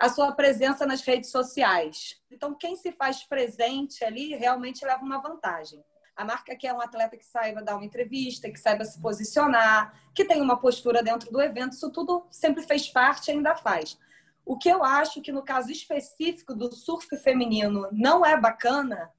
[0.00, 2.20] a sua presença nas redes sociais.
[2.30, 5.82] Então, quem se faz presente ali realmente leva uma vantagem.
[6.14, 10.24] A marca quer um atleta que saiba dar uma entrevista, que saiba se posicionar, que
[10.24, 11.72] tenha uma postura dentro do evento.
[11.72, 13.98] Isso tudo sempre fez parte e ainda faz.
[14.44, 19.10] O que eu acho que no caso específico do surf feminino não é bacana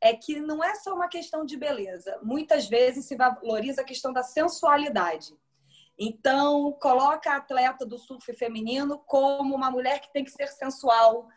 [0.00, 2.18] é que não é só uma questão de beleza.
[2.22, 5.34] Muitas vezes se valoriza a questão da sensualidade.
[5.98, 11.28] Então, coloca a atleta do surf feminino como uma mulher que tem que ser sensual.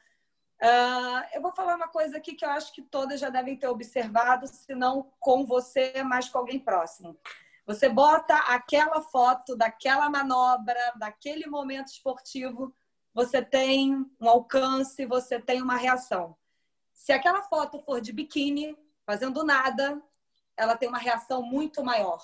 [0.61, 3.67] Uh, eu vou falar uma coisa aqui que eu acho que todas já devem ter
[3.67, 7.17] observado, se não com você, mas com alguém próximo.
[7.67, 12.73] Você bota aquela foto daquela manobra, daquele momento esportivo
[13.17, 16.37] você tem um alcance, você tem uma reação.
[16.93, 19.99] Se aquela foto for de biquíni, fazendo nada,
[20.55, 22.23] ela tem uma reação muito maior.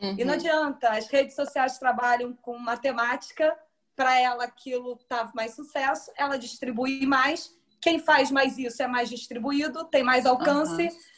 [0.00, 0.16] Uhum.
[0.18, 3.56] E não adianta, as redes sociais trabalham com matemática,
[3.96, 7.56] para ela aquilo tá mais sucesso, ela distribui mais.
[7.80, 10.88] Quem faz mais isso é mais distribuído, tem mais alcance.
[10.88, 11.14] Uhum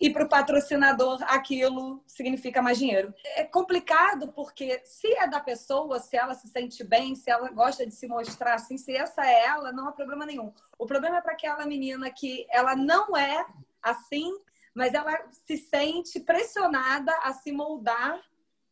[0.00, 3.14] e para o patrocinador aquilo significa mais dinheiro.
[3.34, 7.86] É complicado porque se é da pessoa, se ela se sente bem, se ela gosta
[7.86, 10.52] de se mostrar assim, se essa é ela, não há problema nenhum.
[10.78, 13.46] O problema é para aquela menina que ela não é
[13.82, 14.38] assim,
[14.76, 18.20] mas ela se sente pressionada a se moldar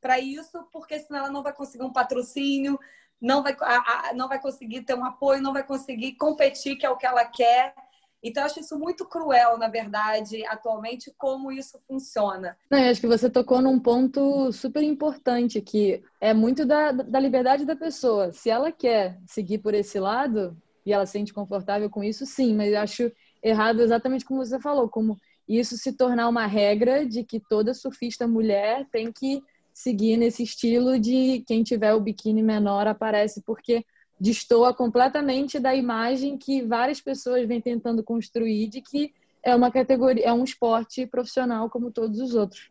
[0.03, 2.79] para isso, porque senão ela não vai conseguir um patrocínio,
[3.19, 6.85] não vai, a, a, não vai conseguir ter um apoio, não vai conseguir competir, que
[6.85, 7.75] é o que ela quer.
[8.23, 12.55] Então, eu acho isso muito cruel, na verdade, atualmente, como isso funciona.
[12.71, 17.19] Não, eu acho que você tocou num ponto super importante, que é muito da, da
[17.19, 18.31] liberdade da pessoa.
[18.31, 22.55] Se ela quer seguir por esse lado e ela se sente confortável com isso, sim,
[22.55, 23.12] mas eu acho
[23.43, 28.26] errado exatamente como você falou, como isso se tornar uma regra de que toda surfista
[28.26, 33.85] mulher tem que seguir nesse estilo de quem tiver o biquíni menor aparece, porque
[34.18, 40.24] destoa completamente da imagem que várias pessoas vêm tentando construir de que é uma categoria,
[40.24, 42.70] é um esporte profissional como todos os outros.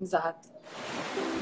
[0.00, 0.48] Exato.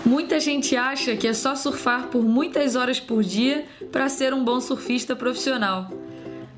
[0.05, 4.45] Muita gente acha que é só surfar por muitas horas por dia para ser um
[4.45, 5.89] bom surfista profissional.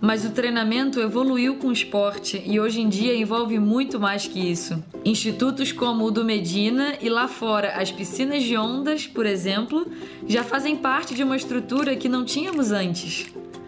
[0.00, 4.38] Mas o treinamento evoluiu com o esporte e hoje em dia envolve muito mais que
[4.38, 4.83] isso.
[5.04, 9.87] Institutos como o do Medina e lá fora as piscinas de ondas, por exemplo,
[10.26, 13.26] já fazem parte de uma estrutura que não tínhamos antes.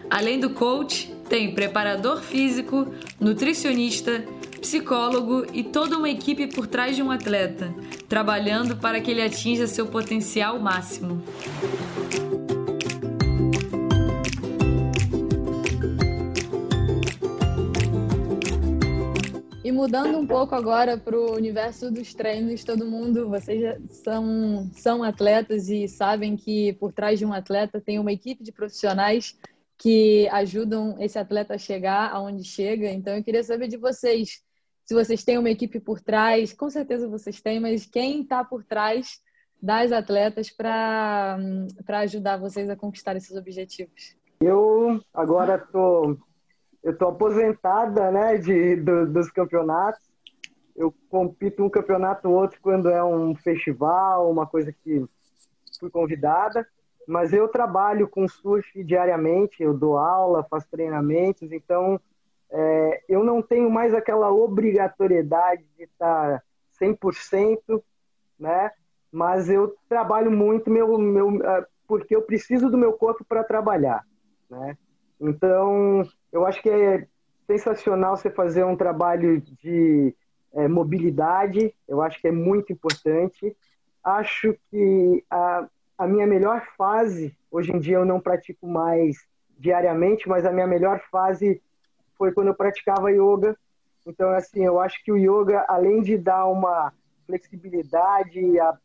[0.09, 2.87] Além do coach, tem preparador físico,
[3.19, 4.23] nutricionista,
[4.61, 7.73] psicólogo e toda uma equipe por trás de um atleta,
[8.07, 11.21] trabalhando para que ele atinja seu potencial máximo.
[19.71, 25.69] Mudando um pouco agora para o universo dos treinos, todo mundo, vocês são, são atletas
[25.69, 29.37] e sabem que por trás de um atleta tem uma equipe de profissionais
[29.77, 32.89] que ajudam esse atleta a chegar aonde chega.
[32.89, 34.41] Então, eu queria saber de vocês,
[34.85, 38.63] se vocês têm uma equipe por trás, com certeza vocês têm, mas quem está por
[38.63, 39.19] trás
[39.61, 41.37] das atletas para
[41.87, 44.15] ajudar vocês a conquistar esses objetivos?
[44.39, 46.17] Eu agora estou
[46.87, 50.01] eu tô aposentada né, de, do, dos campeonatos.
[50.73, 55.05] Eu compito um campeonato ou outro quando é um festival, uma coisa que
[55.77, 56.65] fui convidada.
[57.05, 61.99] Mas eu trabalho com surf diariamente, eu dou aula, faço treinamentos, então
[62.49, 66.41] é, eu não tenho mais aquela obrigatoriedade de estar
[66.81, 67.83] 100%,
[68.39, 68.71] né?
[69.11, 74.05] Mas eu trabalho muito meu, meu, é, porque eu preciso do meu corpo para trabalhar,
[74.49, 74.77] né?
[75.19, 77.07] Então, eu acho que é
[77.47, 80.13] sensacional você fazer um trabalho de
[80.53, 83.55] é, mobilidade, eu acho que é muito importante.
[84.03, 89.17] Acho que a, a minha melhor fase, hoje em dia eu não pratico mais
[89.57, 91.61] diariamente, mas a minha melhor fase
[92.17, 93.57] foi quando eu praticava yoga.
[94.05, 96.93] Então, assim, eu acho que o yoga, além de dar uma
[97.25, 98.39] flexibilidade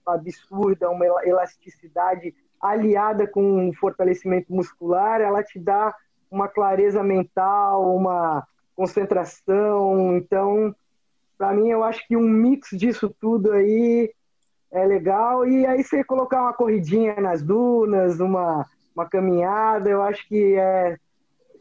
[0.04, 5.94] absurda, uma elasticidade aliada com um fortalecimento muscular, ela te dá
[6.32, 10.16] uma clareza mental, uma concentração.
[10.16, 10.74] Então,
[11.36, 14.10] para mim, eu acho que um mix disso tudo aí
[14.70, 15.46] é legal.
[15.46, 18.66] E aí você colocar uma corridinha nas dunas, uma,
[18.96, 20.96] uma caminhada, eu acho que é,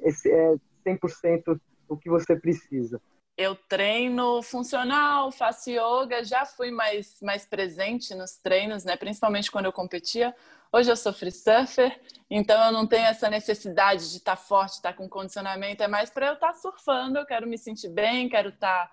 [0.01, 0.55] é
[0.88, 3.01] 100% o que você precisa.
[3.41, 8.95] Eu treino funcional, faço yoga, já fui mais, mais presente nos treinos, né?
[8.95, 10.36] principalmente quando eu competia.
[10.71, 11.99] Hoje eu sou free surfer,
[12.30, 16.27] então eu não tenho essa necessidade de estar forte, estar com condicionamento, é mais para
[16.27, 18.91] eu estar surfando, eu quero me sentir bem, quero estar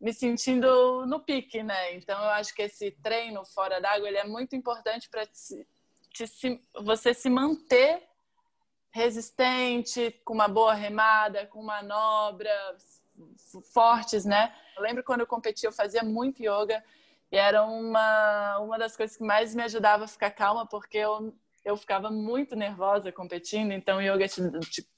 [0.00, 1.94] me sentindo no pique, né?
[1.94, 5.28] Então eu acho que esse treino fora d'água ele é muito importante para
[6.82, 8.02] você se manter
[8.90, 13.03] resistente, com uma boa remada, com manobras
[13.72, 14.54] fortes, né?
[14.76, 16.82] Eu lembro quando eu competia, eu fazia muito yoga
[17.30, 21.34] e era uma, uma das coisas que mais me ajudava a ficar calma, porque eu,
[21.64, 24.88] eu ficava muito nervosa competindo, então yoga te, te,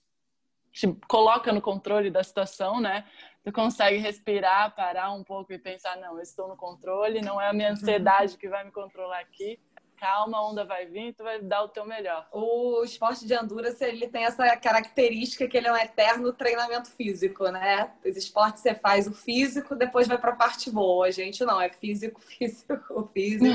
[0.72, 3.06] te coloca no controle da situação, né?
[3.44, 7.48] Tu consegue respirar, parar um pouco e pensar, não, eu estou no controle, não é
[7.48, 9.60] a minha ansiedade que vai me controlar aqui
[9.98, 12.28] calma, a onda vai vir, tu vai dar o teu melhor.
[12.32, 17.48] O esporte de endurance, ele tem essa característica que ele é um eterno treinamento físico,
[17.48, 17.92] né?
[18.04, 21.06] Os esportes você faz o físico, depois vai para a parte boa.
[21.06, 23.54] A gente não, é físico, físico, físico.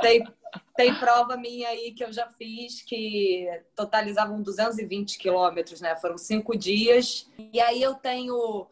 [0.00, 0.26] tem,
[0.76, 5.96] tem prova minha aí que eu já fiz que totalizavam 220 quilômetros, né?
[5.96, 7.30] Foram cinco dias.
[7.52, 8.66] E aí eu tenho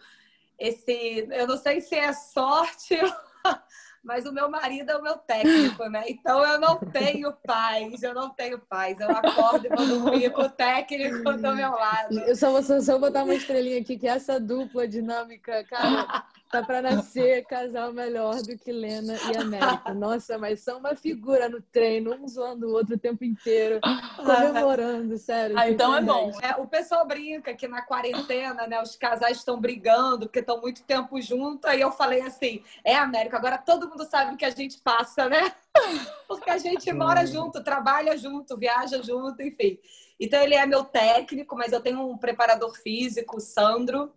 [0.59, 2.99] esse, eu não sei se é sorte
[4.05, 6.05] mas o meu marido é o meu técnico, né?
[6.07, 9.01] Então eu não tenho paz, eu não tenho paz.
[9.01, 12.19] Eu acordo e vou dormir com o técnico do meu lado.
[12.21, 16.81] Eu só vou só botar uma estrelinha aqui, que essa dupla dinâmica, cara, tá para
[16.81, 19.93] nascer casal melhor do que Lena e América.
[19.93, 23.81] Nossa, mas são uma figura no treino, um zoando o outro o tempo inteiro,
[24.17, 25.59] comemorando, sério.
[25.59, 26.31] Ah, então é bom.
[26.41, 30.85] É, o pessoal brinca que na quarentena, né, os casais estão brigando porque estão muito
[30.85, 31.69] tempo juntos.
[31.69, 35.29] Aí eu falei assim: é, América, agora todo mundo sabe o que a gente passa,
[35.29, 35.53] né?
[36.29, 39.77] Porque a gente mora junto, trabalha junto, viaja junto, enfim.
[40.21, 44.13] Então ele é meu técnico, mas eu tenho um preparador físico, o Sandro,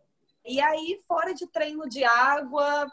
[0.47, 2.87] e aí, fora de treino de água,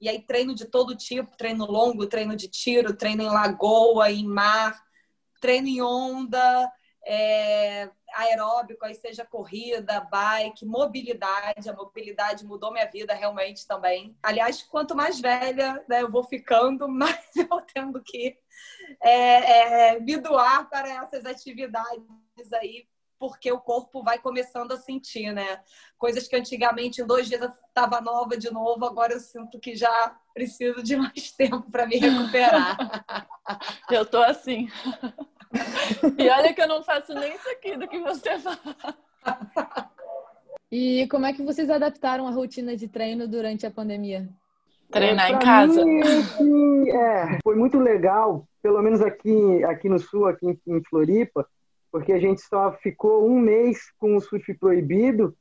[0.00, 4.26] e aí treino de todo tipo, treino longo, treino de tiro, treino em lagoa, em
[4.26, 4.80] mar,
[5.40, 6.70] treino em onda,
[7.04, 11.68] é, aeróbico, aí seja corrida, bike, mobilidade.
[11.68, 14.16] A mobilidade mudou minha vida realmente também.
[14.22, 18.36] Aliás, quanto mais velha né, eu vou ficando, mais eu tendo que
[19.02, 22.86] é, é, me doar para essas atividades aí
[23.18, 25.60] porque o corpo vai começando a sentir, né?
[25.98, 29.74] Coisas que antigamente em dois dias eu estava nova de novo, agora eu sinto que
[29.74, 33.04] já preciso de mais tempo para me recuperar.
[33.90, 34.68] eu tô assim.
[36.16, 38.76] E olha que eu não faço nem isso aqui do que você fala.
[40.70, 44.28] E como é que vocês adaptaram a rotina de treino durante a pandemia?
[44.90, 45.84] Treinar é, em casa.
[45.84, 51.46] Mim, é, foi muito legal, pelo menos aqui, aqui no sul, aqui em, em Floripa,
[51.90, 55.34] porque a gente só ficou um mês com o surf proibido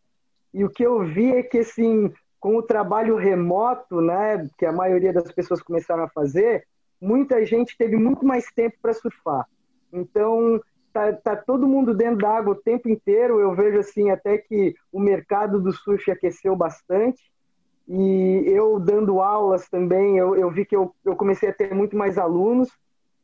[0.54, 4.72] e o que eu vi é que assim com o trabalho remoto, né, que a
[4.72, 6.66] maioria das pessoas começaram a fazer,
[7.02, 9.46] muita gente teve muito mais tempo para surfar.
[9.92, 10.62] Então
[10.94, 13.40] tá, tá todo mundo dentro da água o tempo inteiro.
[13.40, 17.22] Eu vejo assim até que o mercado do surf aqueceu bastante.
[17.88, 21.96] E eu dando aulas também, eu, eu vi que eu, eu comecei a ter muito
[21.96, 22.70] mais alunos.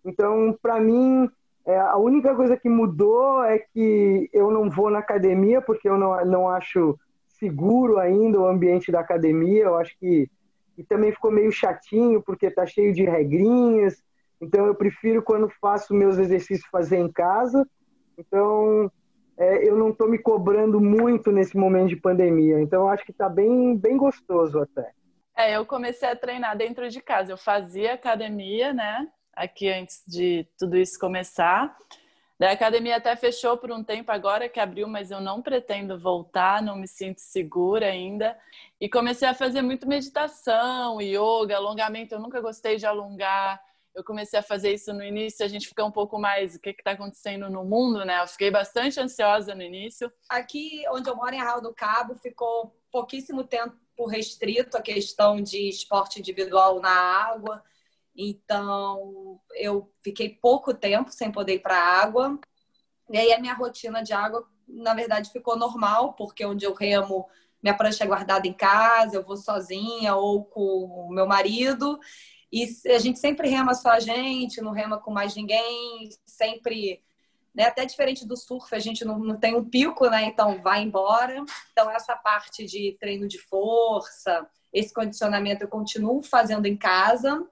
[0.05, 1.29] Então, para mim,
[1.65, 5.97] é, a única coisa que mudou é que eu não vou na academia, porque eu
[5.97, 6.97] não, não acho
[7.39, 9.63] seguro ainda o ambiente da academia.
[9.63, 10.29] Eu acho que
[10.77, 14.03] e também ficou meio chatinho, porque tá cheio de regrinhas.
[14.41, 17.65] Então, eu prefiro, quando faço meus exercícios, fazer em casa.
[18.17, 18.91] Então,
[19.37, 22.59] é, eu não estou me cobrando muito nesse momento de pandemia.
[22.59, 24.91] Então, acho que está bem, bem gostoso até.
[25.35, 27.31] É, eu comecei a treinar dentro de casa.
[27.31, 29.07] Eu fazia academia, né?
[29.35, 31.75] Aqui antes de tudo isso começar.
[32.41, 36.61] A academia até fechou por um tempo agora que abriu, mas eu não pretendo voltar,
[36.61, 38.37] não me sinto segura ainda.
[38.81, 42.15] E comecei a fazer muito meditação, yoga, alongamento.
[42.15, 43.61] Eu nunca gostei de alongar
[43.95, 46.71] eu comecei a fazer isso no início, a gente fica um pouco mais o que
[46.71, 48.21] está acontecendo no mundo, né?
[48.21, 50.11] Eu fiquei bastante ansiosa no início.
[50.27, 53.75] Aqui onde eu moro, em Arraial do Cabo, ficou pouquíssimo tempo
[54.07, 57.63] restrito a questão de esporte individual na água.
[58.15, 62.39] Então, eu fiquei pouco tempo sem poder ir para a água.
[63.09, 67.27] E aí a minha rotina de água, na verdade, ficou normal, porque onde eu remo,
[67.61, 71.99] minha prancha é guardada em casa, eu vou sozinha ou com o meu marido.
[72.51, 77.03] E a gente sempre rema só a gente, não rema com mais ninguém, sempre.
[77.53, 77.65] Né?
[77.65, 80.25] Até diferente do surf, a gente não, não tem um pico, né?
[80.25, 81.43] Então vai embora.
[81.71, 87.47] Então, essa parte de treino de força, esse condicionamento eu continuo fazendo em casa.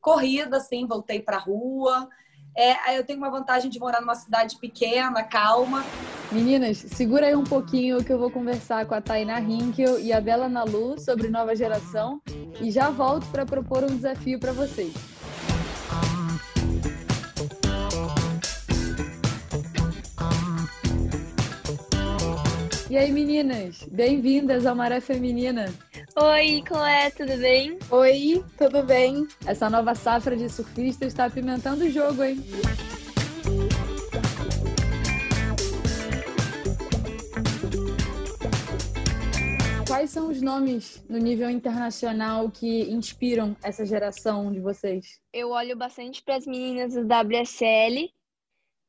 [0.00, 2.08] Corrida, sim, voltei para a rua.
[2.56, 5.84] É, eu tenho uma vantagem de morar numa cidade pequena, calma.
[6.32, 10.20] Meninas, segura aí um pouquinho que eu vou conversar com a Tainá Hinkel e a
[10.20, 12.20] Bela Nalu sobre nova geração
[12.60, 14.92] e já volto para propor um desafio para vocês.
[22.90, 25.72] E aí, meninas, bem-vindas ao Maré Feminina.
[26.20, 27.78] Oi, Clé, tudo bem?
[27.92, 29.28] Oi, tudo bem?
[29.46, 32.38] Essa nova safra de surfistas está apimentando o jogo, hein?
[39.86, 45.20] Quais são os nomes no nível internacional que inspiram essa geração de vocês?
[45.32, 48.12] Eu olho bastante para as meninas do WSL,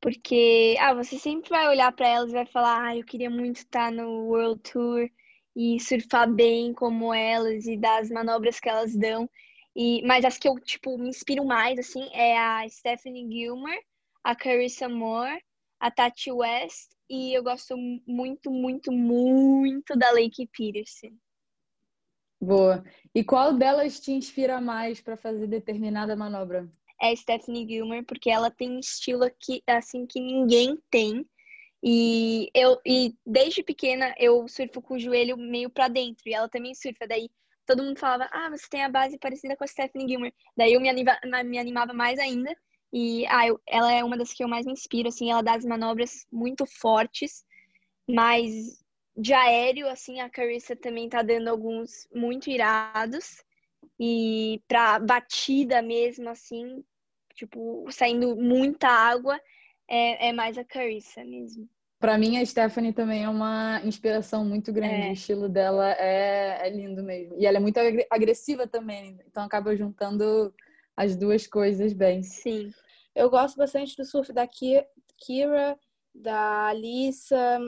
[0.01, 3.57] porque ah, você sempre vai olhar para elas e vai falar: ah, eu queria muito
[3.57, 5.07] estar no World Tour
[5.55, 9.29] e surfar bem como elas e das manobras que elas dão.
[9.75, 13.79] E, mas as que eu, tipo, me inspiro mais, assim, é a Stephanie Gilmer,
[14.23, 15.41] a Carissa Moore,
[15.79, 17.75] a Tati West e eu gosto
[18.05, 21.11] muito, muito, muito da Lake Peterson.
[22.39, 22.83] Boa.
[23.13, 26.71] E qual delas te inspira mais para fazer determinada manobra?
[27.01, 31.25] É a Stephanie Gilmer, porque ela tem um estilo que, assim que ninguém tem.
[31.83, 36.49] E eu e desde pequena eu surfo com o joelho meio para dentro e ela
[36.49, 37.07] também surfa.
[37.07, 37.29] Daí
[37.65, 40.33] todo mundo falava: "Ah, você tem a base parecida com a Stephanie Gilmer".
[40.57, 40.91] Daí eu me,
[41.45, 42.55] me animava mais ainda.
[42.91, 45.53] E ah, eu, ela é uma das que eu mais me inspiro, assim, ela dá
[45.55, 47.45] as manobras muito fortes,
[48.09, 48.83] mas
[49.17, 53.43] de aéreo, assim, a Carissa também tá dando alguns muito irados.
[53.99, 56.83] E pra batida mesmo, assim,
[57.35, 59.39] tipo, saindo muita água,
[59.89, 61.67] é, é mais a Carissa mesmo.
[61.99, 65.07] Para mim, a Stephanie também é uma inspiração muito grande.
[65.07, 65.09] É.
[65.09, 67.35] O estilo dela é, é, lindo mesmo.
[67.37, 67.77] E ela é muito
[68.09, 69.19] agressiva também.
[69.27, 70.53] Então, acaba juntando
[70.95, 72.23] as duas coisas bem.
[72.23, 72.71] Sim.
[73.13, 75.77] Eu gosto bastante do surf da Kira,
[76.15, 77.59] da Alissa.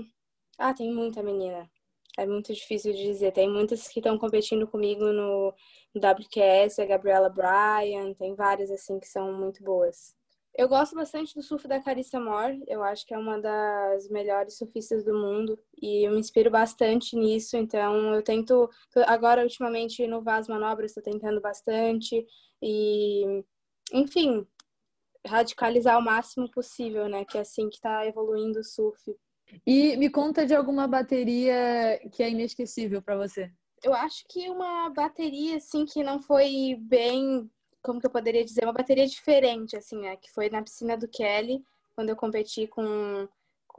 [0.57, 1.69] Ah, tem muita menina.
[2.17, 3.33] É muito difícil de dizer.
[3.33, 5.53] Tem muitas que estão competindo comigo no,
[5.95, 10.15] WQS, a Gabriela Bryan, tem várias assim que são muito boas.
[10.53, 14.57] Eu gosto bastante do surf da Carissa Moore, eu acho que é uma das melhores
[14.57, 18.69] surfistas do mundo e eu me inspiro bastante nisso, então eu tento,
[19.07, 22.25] agora ultimamente inovar as manobras, estou tentando bastante
[22.61, 23.43] e,
[23.93, 24.45] enfim,
[25.25, 29.15] radicalizar o máximo possível, né, que é assim que está evoluindo o surf.
[29.65, 33.49] E me conta de alguma bateria que é inesquecível para você.
[33.83, 37.49] Eu acho que uma bateria assim que não foi bem
[37.81, 40.15] como que eu poderia dizer, uma bateria diferente, assim, né?
[40.17, 41.63] Que foi na piscina do Kelly,
[41.95, 43.27] quando eu competi com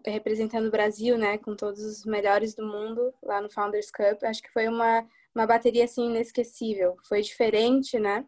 [0.07, 4.25] representando o Brasil, né, com todos os melhores do mundo lá no Founders Cup.
[4.25, 6.97] Acho que foi uma, uma bateria assim inesquecível.
[7.09, 8.27] Foi diferente, né?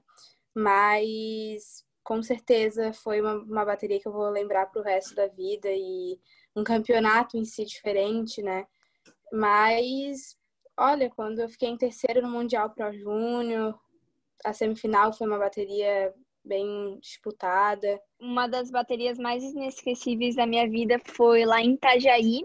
[0.55, 5.27] Mas com certeza foi uma, uma bateria que eu vou lembrar para o resto da
[5.27, 6.19] vida e
[6.55, 8.67] um campeonato em si diferente, né?
[9.33, 10.37] Mas
[10.77, 13.79] olha, quando eu fiquei em terceiro no Mundial Pro Júnior,
[14.45, 16.13] a semifinal foi uma bateria
[16.45, 18.01] bem disputada.
[18.21, 22.43] Uma das baterias mais inesquecíveis da minha vida foi lá em Itajaí.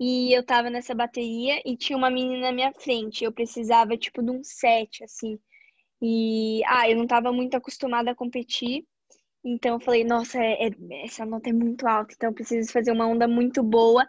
[0.00, 3.24] e eu tava nessa bateria e tinha uma menina na minha frente.
[3.24, 5.38] Eu precisava, tipo, de um set, assim.
[6.02, 8.84] E, ah, eu não tava muito acostumada a competir.
[9.44, 12.92] Então eu falei, nossa, é, é, essa nota é muito alta, então eu preciso fazer
[12.92, 14.06] uma onda muito boa.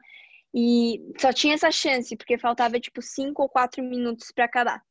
[0.54, 4.82] E só tinha essa chance, porque faltava, tipo, cinco ou quatro minutos para acabar.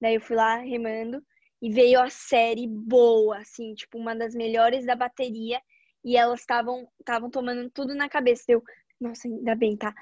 [0.00, 1.22] Daí eu fui lá remando
[1.64, 5.58] e veio a série boa, assim, tipo, uma das melhores da bateria.
[6.04, 8.44] E elas estavam estavam tomando tudo na cabeça.
[8.48, 8.62] Eu,
[9.00, 9.94] nossa, ainda bem, tá?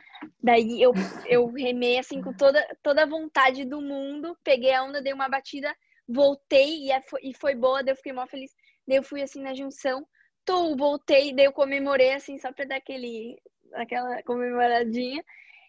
[0.42, 0.92] Daí eu,
[1.24, 5.28] eu remei assim com toda, toda a vontade do mundo, peguei a onda, dei uma
[5.28, 5.72] batida,
[6.08, 8.50] voltei e, é, e foi boa, daí eu fiquei mó feliz.
[8.84, 10.04] Daí eu fui assim na junção,
[10.44, 13.40] tô, voltei, daí eu comemorei assim, só pra dar aquele,
[13.74, 15.24] aquela comemoradinha.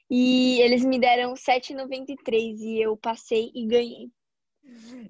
[0.10, 4.12] E eles me deram 7,93 e eu passei e ganhei.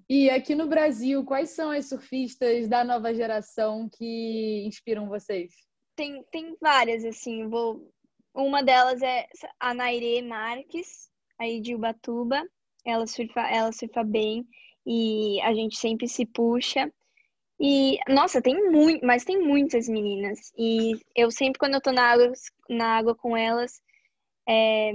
[0.10, 5.54] E aqui no Brasil, quais são as surfistas da nova geração que inspiram vocês?
[5.96, 7.94] Tem, tem várias, assim, vou
[8.36, 9.28] uma delas é
[9.60, 12.44] a Naire Marques, aí de Ubatuba.
[12.86, 14.46] Ela surfa, ela surfa bem
[14.86, 16.92] e a gente sempre se puxa.
[17.60, 20.52] E, nossa, tem muito, mas tem muitas meninas.
[20.58, 22.32] E eu sempre, quando eu tô na água,
[22.68, 23.80] na água com elas,
[24.50, 24.92] é,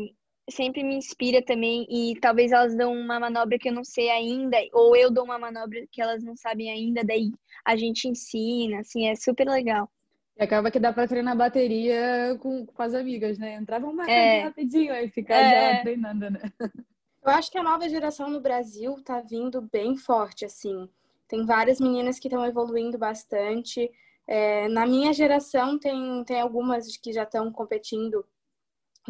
[0.51, 1.87] sempre me inspira também.
[1.89, 5.39] E talvez elas dão uma manobra que eu não sei ainda, ou eu dou uma
[5.39, 7.31] manobra que elas não sabem ainda, daí
[7.65, 9.91] a gente ensina, assim, é super legal.
[10.39, 13.55] E acaba que dá para treinar bateria com, com as amigas, né?
[13.55, 14.43] Entrava uma é.
[14.43, 15.77] rapidinho aí ficar é.
[15.77, 16.41] já treinando, né?
[17.25, 20.89] Eu acho que a nova geração no Brasil tá vindo bem forte, assim.
[21.27, 23.91] Tem várias meninas que estão evoluindo bastante.
[24.27, 28.25] É, na minha geração tem, tem algumas que já estão competindo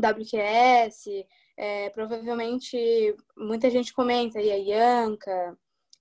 [0.00, 1.26] WQS,
[1.56, 5.58] é, provavelmente muita gente comenta aí a Ianca,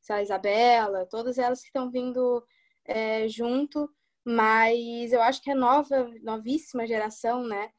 [0.09, 2.43] a Isabela, todas elas que estão vindo
[2.85, 3.89] é, junto
[4.29, 7.69] mas eu acho que a nova, novíssima geração, né,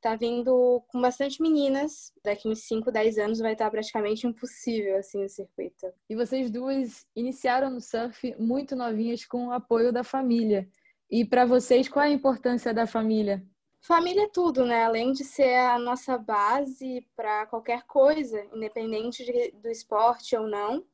[0.00, 2.14] tá vindo com bastante meninas.
[2.24, 5.92] Daqui uns 5, 10 anos vai estar praticamente impossível, assim, o circuito.
[6.08, 10.66] E vocês duas iniciaram no surf muito novinhas com o apoio da família.
[11.10, 13.44] E para vocês, qual é a importância da família?
[13.80, 14.84] Família é tudo, né?
[14.84, 20.84] Além de ser a nossa base para qualquer coisa, independente de, do esporte ou não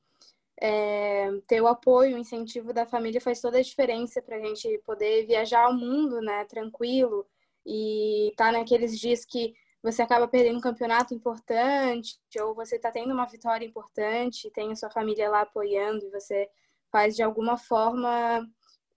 [0.60, 4.78] é, ter o apoio, o incentivo da família faz toda a diferença para a gente
[4.86, 7.26] poder viajar ao mundo, né, tranquilo
[7.66, 13.12] e tá naqueles dias que você acaba perdendo um campeonato importante ou você está tendo
[13.12, 16.48] uma vitória importante, tem a sua família lá apoiando e você
[16.90, 18.48] faz de alguma forma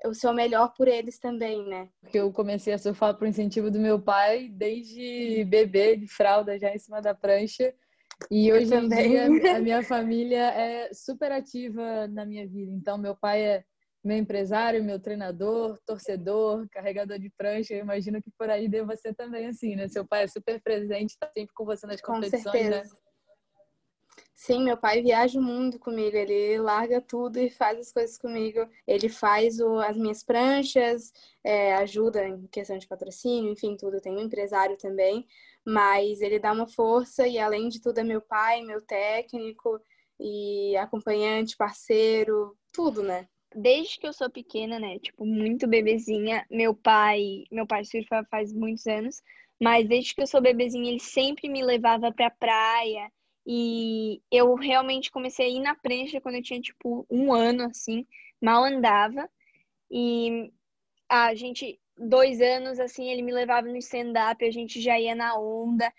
[0.06, 1.90] o seu melhor por eles também, né?
[2.02, 6.74] Porque eu comecei a surfar por incentivo do meu pai desde bebê, de fralda, já
[6.74, 7.74] em cima da prancha.
[8.32, 12.72] E hoje em dia a minha família é super ativa na minha vida.
[12.72, 13.64] Então, meu pai é
[14.04, 17.74] meu empresário, meu treinador, torcedor, carregador de prancha.
[17.74, 19.88] Eu imagino que por aí deva ser também assim, né?
[19.88, 22.52] Seu pai é super presente, está sempre com você nas com competições, né?
[22.52, 22.84] certeza.
[22.84, 23.07] né?
[24.40, 28.70] Sim, meu pai viaja o mundo comigo, ele larga tudo e faz as coisas comigo.
[28.86, 31.12] Ele faz o, as minhas pranchas,
[31.44, 34.00] é, ajuda em questão de patrocínio, enfim, tudo.
[34.00, 35.28] Tem um empresário também,
[35.66, 39.82] mas ele dá uma força e, além de tudo, é meu pai, meu técnico
[40.20, 43.28] e acompanhante, parceiro, tudo, né?
[43.56, 48.54] Desde que eu sou pequena, né, tipo, muito bebezinha, meu pai, meu pai surfa faz
[48.54, 49.22] muitos anos,
[49.60, 53.12] mas desde que eu sou bebezinha, ele sempre me levava pra praia,
[53.50, 58.06] e eu realmente comecei a ir na prancha quando eu tinha, tipo, um ano, assim,
[58.42, 59.30] mal andava.
[59.90, 60.52] E
[61.10, 65.40] a gente, dois anos, assim, ele me levava no stand-up, a gente já ia na
[65.40, 65.90] onda.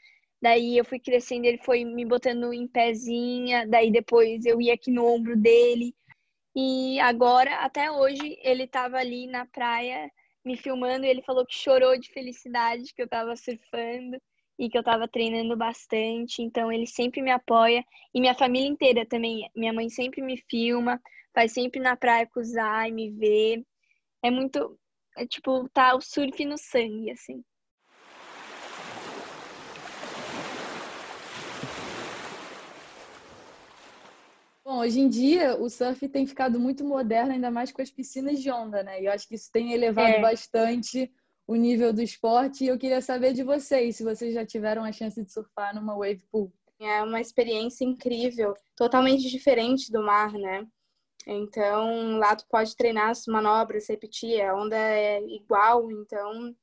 [0.42, 4.90] Daí eu fui crescendo, ele foi me botando em pezinha, daí depois eu ia aqui
[4.90, 5.94] no ombro dele.
[6.54, 10.10] E agora, até hoje, ele tava ali na praia
[10.44, 14.18] me filmando e ele falou que chorou de felicidade que eu tava surfando
[14.58, 19.06] e que eu estava treinando bastante, então ele sempre me apoia e minha família inteira
[19.06, 19.48] também.
[19.54, 21.00] Minha mãe sempre me filma,
[21.32, 23.64] faz sempre na praia com o Zay, me vê.
[24.22, 24.76] É muito,
[25.16, 27.44] é tipo, tá o surf no sangue, assim.
[34.64, 38.42] Bom, hoje em dia o surf tem ficado muito moderno, ainda mais com as piscinas
[38.42, 39.00] de onda, né?
[39.00, 40.20] E eu acho que isso tem elevado é.
[40.20, 41.10] bastante
[41.48, 42.62] o nível do esporte.
[42.62, 45.96] E eu queria saber de vocês, se vocês já tiveram a chance de surfar numa
[45.96, 46.52] wave pool.
[46.78, 50.64] É uma experiência incrível, totalmente diferente do mar, né?
[51.26, 56.54] Então, lá tu pode treinar as manobras, repetir, a onda é igual, então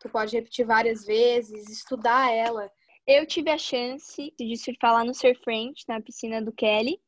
[0.00, 2.70] tu pode repetir várias vezes, estudar ela.
[3.06, 6.98] Eu tive a chance de surfar lá no Surf Ranch, na piscina do Kelly,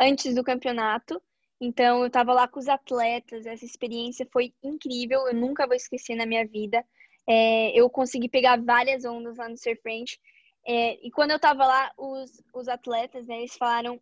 [0.00, 1.20] antes do campeonato.
[1.64, 6.16] Então, eu estava lá com os atletas, essa experiência foi incrível, eu nunca vou esquecer
[6.16, 6.84] na minha vida.
[7.24, 10.18] É, eu consegui pegar várias ondas lá no Surf Ranch.
[10.66, 14.00] É, e quando eu tava lá, os, os atletas, né, eles falaram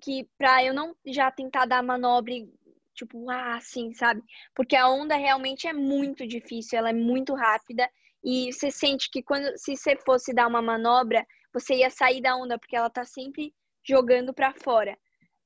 [0.00, 2.32] que pra eu não já tentar dar manobra
[2.94, 4.22] tipo, ah, assim, sabe?
[4.54, 7.90] Porque a onda realmente é muito difícil, ela é muito rápida
[8.24, 12.34] e você sente que quando se você fosse dar uma manobra, você ia sair da
[12.36, 13.54] onda porque ela tá sempre
[13.84, 14.96] jogando para fora.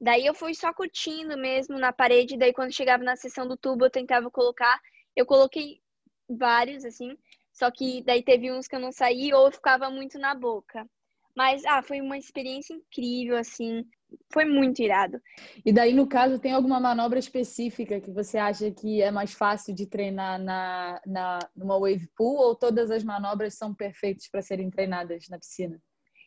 [0.00, 3.86] Daí eu fui só curtindo mesmo na parede, daí quando chegava na seção do tubo
[3.86, 4.78] eu tentava colocar,
[5.14, 5.80] eu coloquei
[6.28, 7.16] vários assim,
[7.52, 10.86] só que daí teve uns que eu não saí ou ficava muito na boca.
[11.34, 13.84] Mas ah, foi uma experiência incrível assim
[14.32, 15.20] foi muito irado.
[15.64, 19.74] E daí, no caso, tem alguma manobra específica que você acha que é mais fácil
[19.74, 24.70] de treinar na, na numa wave pool ou todas as manobras são perfeitas para serem
[24.70, 25.80] treinadas na piscina?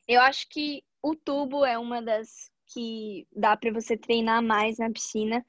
[0.07, 4.89] Eu acho que o tubo é uma das que dá para você treinar mais na
[4.91, 5.45] piscina,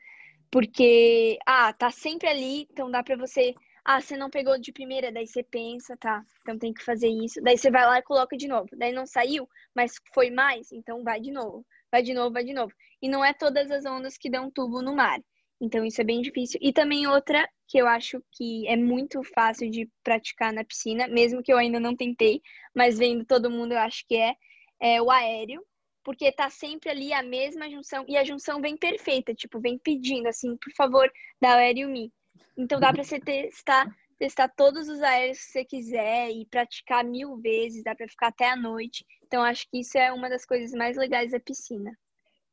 [0.50, 3.54] porque ah, tá sempre ali, então dá para você
[3.84, 7.40] ah, você não pegou de primeira, daí você pensa, tá, então tem que fazer isso.
[7.42, 8.68] Daí você vai lá e coloca de novo.
[8.76, 12.54] Daí não saiu, mas foi mais, então vai de novo vai de novo, vai de
[12.54, 12.72] novo.
[13.02, 15.20] E não é todas as ondas que dão tubo no mar.
[15.60, 16.58] Então isso é bem difícil.
[16.62, 21.42] E também outra que eu acho que é muito fácil de praticar na piscina, mesmo
[21.42, 22.40] que eu ainda não tentei,
[22.74, 24.34] mas vendo todo mundo eu acho que é,
[24.80, 25.62] é o aéreo,
[26.04, 30.28] porque tá sempre ali a mesma junção e a junção vem perfeita, tipo, vem pedindo
[30.28, 32.12] assim, por favor, dá o aéreo me.
[32.56, 33.86] Então dá para você testar
[34.20, 38.50] testar todos os aéreos que você quiser e praticar mil vezes, dá para ficar até
[38.50, 39.02] a noite.
[39.24, 41.98] Então, acho que isso é uma das coisas mais legais da piscina.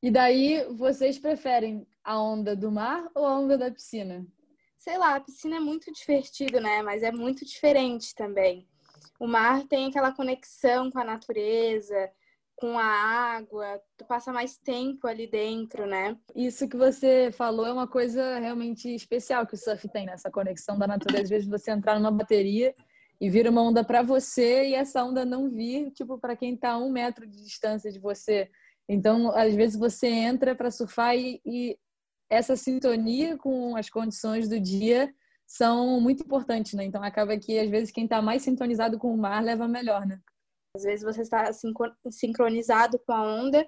[0.02, 4.26] E daí, vocês preferem a onda do mar ou a onda da piscina?
[4.78, 6.82] Sei lá, a piscina é muito divertido, né?
[6.82, 8.66] Mas é muito diferente também.
[9.20, 12.10] O mar tem aquela conexão com a natureza,
[12.58, 16.18] com a água, tu passa mais tempo ali dentro, né?
[16.36, 20.16] Isso que você falou é uma coisa realmente especial que o surf tem, né?
[20.34, 21.24] conexão da natureza.
[21.24, 22.74] Às vezes você entrar numa bateria
[23.22, 26.72] e vira uma onda para você e essa onda não vir, tipo, para quem está
[26.72, 28.50] a um metro de distância de você.
[28.90, 31.78] Então, às vezes você entra para surfar e, e
[32.28, 35.14] essa sintonia com as condições do dia
[35.46, 36.84] são muito importantes, né?
[36.84, 40.20] Então acaba que às vezes quem está mais sintonizado com o mar leva melhor, né?
[40.78, 41.52] Às vezes você está
[42.12, 43.68] sincronizado com a onda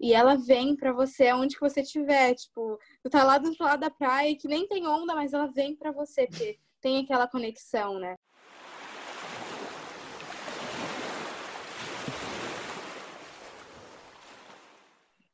[0.00, 2.34] e ela vem para você aonde que você estiver.
[2.34, 5.46] Tipo, tu tá lá do outro lado da praia que nem tem onda, mas ela
[5.46, 8.14] vem para você, porque tem aquela conexão, né?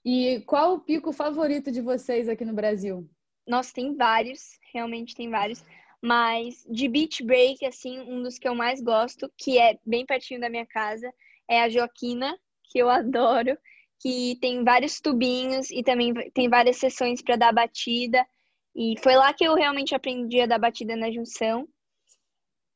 [0.04, 3.08] E qual o pico favorito de vocês aqui no Brasil?
[3.46, 5.64] Nossa, tem vários, realmente tem vários.
[6.02, 10.40] Mas de beach break, assim, um dos que eu mais gosto, que é bem pertinho
[10.40, 11.12] da minha casa,
[11.48, 13.56] é a Joaquina, que eu adoro,
[14.00, 18.26] que tem vários tubinhos e também tem várias sessões para dar batida.
[18.74, 21.66] E foi lá que eu realmente aprendi a dar batida na junção.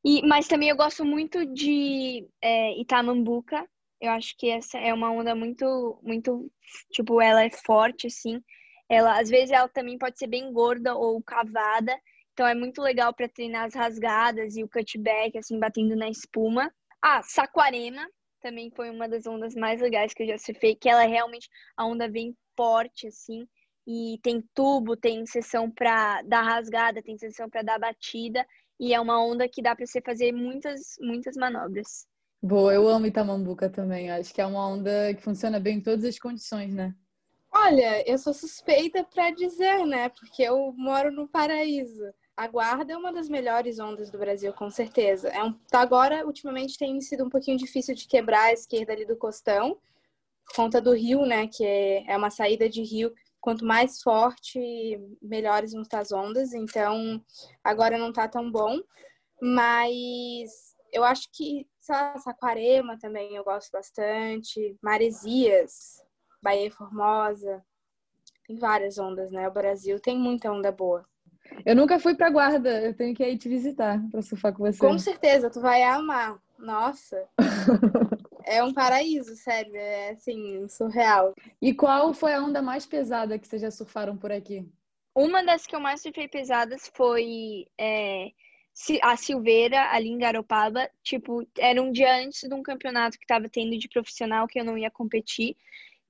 [0.02, 3.68] E, mas também eu gosto muito de é, Itamambuca.
[4.00, 6.50] Eu acho que essa é uma onda muito, muito,
[6.90, 8.42] tipo, ela é forte, assim.
[8.88, 11.94] Ela, às vezes ela também pode ser bem gorda ou cavada,
[12.40, 16.72] então é muito legal para treinar as rasgadas e o cutback, assim, batendo na espuma.
[17.02, 18.08] Ah, Saquarema
[18.40, 21.50] também foi uma das ondas mais legais que eu já surfei, que ela é realmente,
[21.76, 23.46] a onda vem forte, assim,
[23.86, 28.46] e tem tubo, tem sessão para dar rasgada, tem sessão para dar batida,
[28.80, 32.06] e é uma onda que dá para você fazer muitas, muitas manobras.
[32.42, 34.10] Boa, eu amo Itamambuca também.
[34.10, 36.94] Acho que é uma onda que funciona bem em todas as condições, né?
[37.52, 40.08] Olha, eu sou suspeita para dizer, né?
[40.08, 42.04] Porque eu moro no paraíso.
[42.36, 45.28] A guarda é uma das melhores ondas do Brasil, com certeza.
[45.28, 49.04] É um, tá agora, ultimamente, tem sido um pouquinho difícil de quebrar a esquerda ali
[49.04, 49.78] do costão,
[50.46, 51.46] por conta do rio, né?
[51.46, 53.12] Que é, é uma saída de rio.
[53.40, 54.58] Quanto mais forte,
[55.20, 56.52] melhores vão estar as ondas.
[56.52, 57.22] Então,
[57.62, 58.80] agora não tá tão bom.
[59.40, 60.50] Mas
[60.92, 64.76] eu acho que, lá, Saquarema também eu gosto bastante.
[64.82, 66.02] Maresias,
[66.42, 67.64] Bahia Formosa.
[68.46, 69.48] Tem várias ondas, né?
[69.48, 71.06] O Brasil tem muita onda boa.
[71.64, 74.78] Eu nunca fui pra guarda, eu tenho que ir te visitar pra surfar com você.
[74.78, 76.38] Com certeza, tu vai amar.
[76.58, 77.28] Nossa.
[78.44, 79.74] é um paraíso, sério.
[79.74, 81.34] É assim, surreal.
[81.60, 84.66] E qual foi a onda mais pesada que vocês já surfaram por aqui?
[85.14, 88.30] Uma das que eu mais surfei pesadas foi é,
[89.02, 90.88] a Silveira, ali em Garopaba.
[91.02, 94.64] Tipo, era um dia antes de um campeonato que tava tendo de profissional que eu
[94.64, 95.56] não ia competir,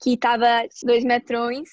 [0.02, 0.46] que tava
[0.82, 1.68] dois metrões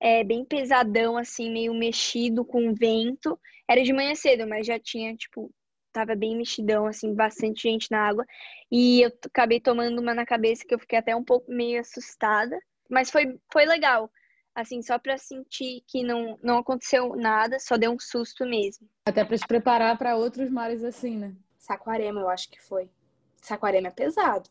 [0.00, 3.38] é, bem pesadão, assim, meio mexido com vento.
[3.68, 5.50] Era de manhã cedo, mas já tinha, tipo,
[5.92, 8.24] tava bem mexidão, assim, bastante gente na água.
[8.70, 12.58] E eu acabei tomando uma na cabeça que eu fiquei até um pouco meio assustada.
[12.88, 14.10] Mas foi, foi legal,
[14.54, 18.88] assim, só para sentir que não, não aconteceu nada, só deu um susto mesmo.
[19.06, 21.34] Até para se preparar para outros mares assim, né?
[21.58, 22.88] Saquarema, eu acho que foi.
[23.40, 24.48] Saquarema é pesado.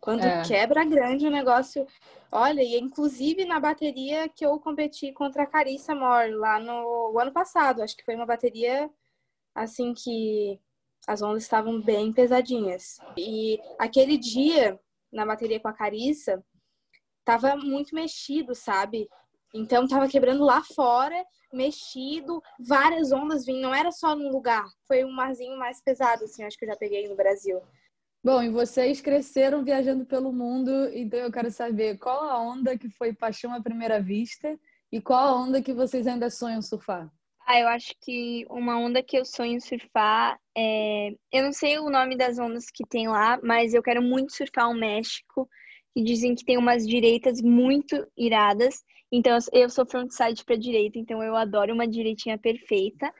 [0.00, 0.42] Quando É.
[0.42, 1.86] quebra grande o negócio.
[2.30, 7.32] Olha, e inclusive na bateria que eu competi contra a Carissa Moore lá no ano
[7.32, 7.82] passado.
[7.82, 8.90] Acho que foi uma bateria
[9.54, 10.60] assim que
[11.06, 12.98] as ondas estavam bem pesadinhas.
[13.16, 14.78] E aquele dia,
[15.10, 16.44] na bateria com a Carissa,
[17.24, 19.08] tava muito mexido, sabe?
[19.54, 24.66] Então tava quebrando lá fora, mexido, várias ondas vindo, não era só num lugar.
[24.86, 27.60] Foi um marzinho mais pesado, assim, acho que eu já peguei no Brasil.
[28.22, 32.90] Bom, e vocês cresceram viajando pelo mundo, então eu quero saber qual a onda que
[32.90, 34.58] foi paixão à primeira vista
[34.90, 37.08] e qual a onda que vocês ainda sonham surfar?
[37.46, 41.12] Ah, eu acho que uma onda que eu sonho surfar é.
[41.32, 44.68] Eu não sei o nome das ondas que tem lá, mas eu quero muito surfar
[44.68, 45.48] o México,
[45.94, 48.84] que dizem que tem umas direitas muito iradas.
[49.10, 53.10] Então, eu sou frontside para direita, então eu adoro uma direitinha perfeita.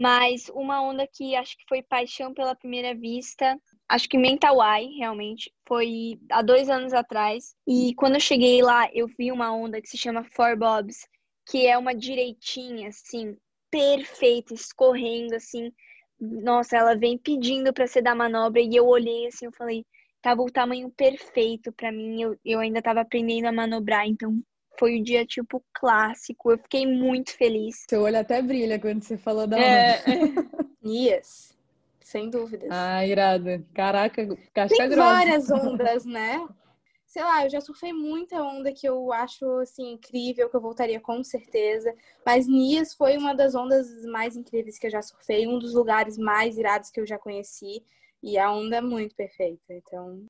[0.00, 3.56] Mas uma onda que acho que foi paixão pela primeira vista,
[3.88, 7.54] acho que Mentawai, realmente, foi há dois anos atrás.
[7.66, 11.06] E quando eu cheguei lá, eu vi uma onda que se chama Four Bobs,
[11.48, 13.36] que é uma direitinha, assim,
[13.70, 15.72] perfeita, escorrendo, assim.
[16.18, 19.84] Nossa, ela vem pedindo para ser da manobra e eu olhei assim, eu falei,
[20.22, 22.22] tava o tamanho perfeito para mim.
[22.22, 24.40] Eu, eu ainda tava aprendendo a manobrar, então
[24.78, 26.50] foi o dia tipo clássico.
[26.50, 27.84] Eu fiquei muito feliz.
[27.88, 29.66] Seu olho até brilha quando você falou da onda.
[30.82, 31.55] É, Nias,
[32.06, 32.68] sem dúvidas.
[32.70, 33.66] Ah, irado.
[33.74, 35.02] Caraca, casca Tem grossa.
[35.02, 36.46] várias ondas, né?
[37.04, 41.00] Sei lá, eu já surfei muita onda que eu acho assim incrível, que eu voltaria
[41.00, 41.92] com certeza.
[42.24, 46.16] Mas Nias foi uma das ondas mais incríveis que eu já surfei, um dos lugares
[46.16, 47.84] mais irados que eu já conheci.
[48.22, 49.74] E a onda é muito perfeita.
[49.74, 50.24] Então,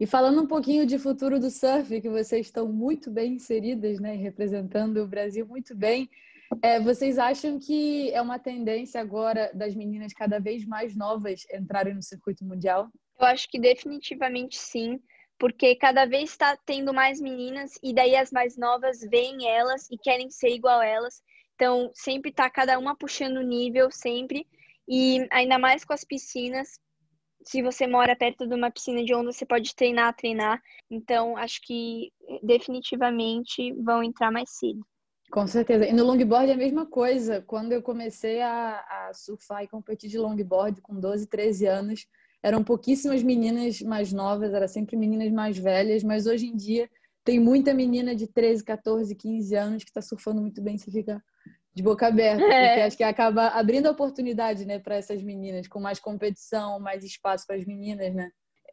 [0.00, 4.14] E falando um pouquinho de futuro do surf, que vocês estão muito bem inseridas, né,
[4.14, 6.08] representando o Brasil muito bem,
[6.62, 11.94] é, vocês acham que é uma tendência agora das meninas cada vez mais novas entrarem
[11.94, 12.88] no circuito mundial?
[13.18, 15.00] eu acho que definitivamente sim,
[15.38, 19.98] porque cada vez está tendo mais meninas e daí as mais novas veem elas e
[19.98, 21.20] querem ser igual elas.
[21.54, 24.46] Então, sempre tá cada uma puxando o nível, sempre.
[24.88, 26.80] E ainda mais com as piscinas.
[27.48, 30.62] Se você mora perto de uma piscina de onda, você pode treinar, treinar.
[30.90, 34.86] Então, acho que definitivamente vão entrar mais cedo.
[35.30, 35.86] Com certeza.
[35.86, 37.40] E no longboard é a mesma coisa.
[37.40, 42.06] Quando eu comecei a, a surfar e competir de longboard com 12, 13 anos,
[42.42, 46.86] eram pouquíssimas meninas mais novas, era sempre meninas mais velhas, mas hoje em dia
[47.24, 51.24] tem muita menina de 13, 14, 15 anos que está surfando muito bem, você fica
[51.78, 52.66] de boca aberta, É.
[52.66, 57.46] porque acho que acaba abrindo oportunidade, né, para essas meninas, com mais competição, mais espaço
[57.46, 58.30] para as meninas, né?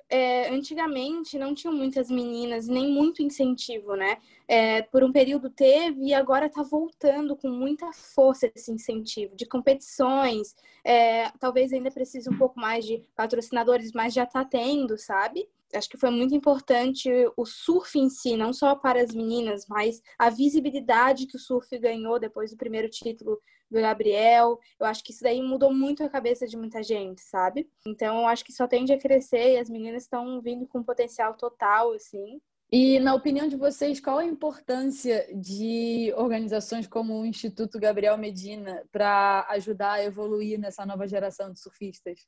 [0.07, 4.17] é, antigamente não tinham muitas meninas, nem muito incentivo, né?
[4.47, 9.47] É, por um período teve e agora tá voltando com muita força esse incentivo de
[9.47, 10.55] competições.
[10.83, 15.47] É, talvez ainda precise um pouco mais de patrocinadores, mas já tá tendo, sabe?
[15.73, 20.01] Acho que foi muito importante o surf em si, não só para as meninas, mas
[20.17, 23.39] a visibilidade que o surf ganhou depois do primeiro título
[23.69, 24.59] do Gabriel.
[24.79, 27.67] Eu acho que isso daí mudou muito a cabeça de muita gente, sabe?
[27.85, 31.35] Então, eu acho que só tende a crescer e as meninas estão vindo com potencial
[31.35, 32.39] total, assim.
[32.71, 38.83] E na opinião de vocês, qual a importância de organizações como o Instituto Gabriel Medina
[38.91, 42.19] para ajudar a evoluir nessa nova geração de surfistas?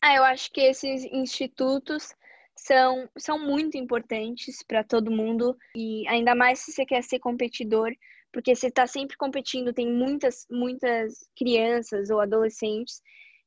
[0.00, 2.14] Ah, eu acho que esses institutos
[2.56, 7.92] são, são muito importantes para todo mundo e ainda mais se você quer ser competidor,
[8.32, 13.02] porque você está sempre competindo, tem muitas, muitas crianças ou adolescentes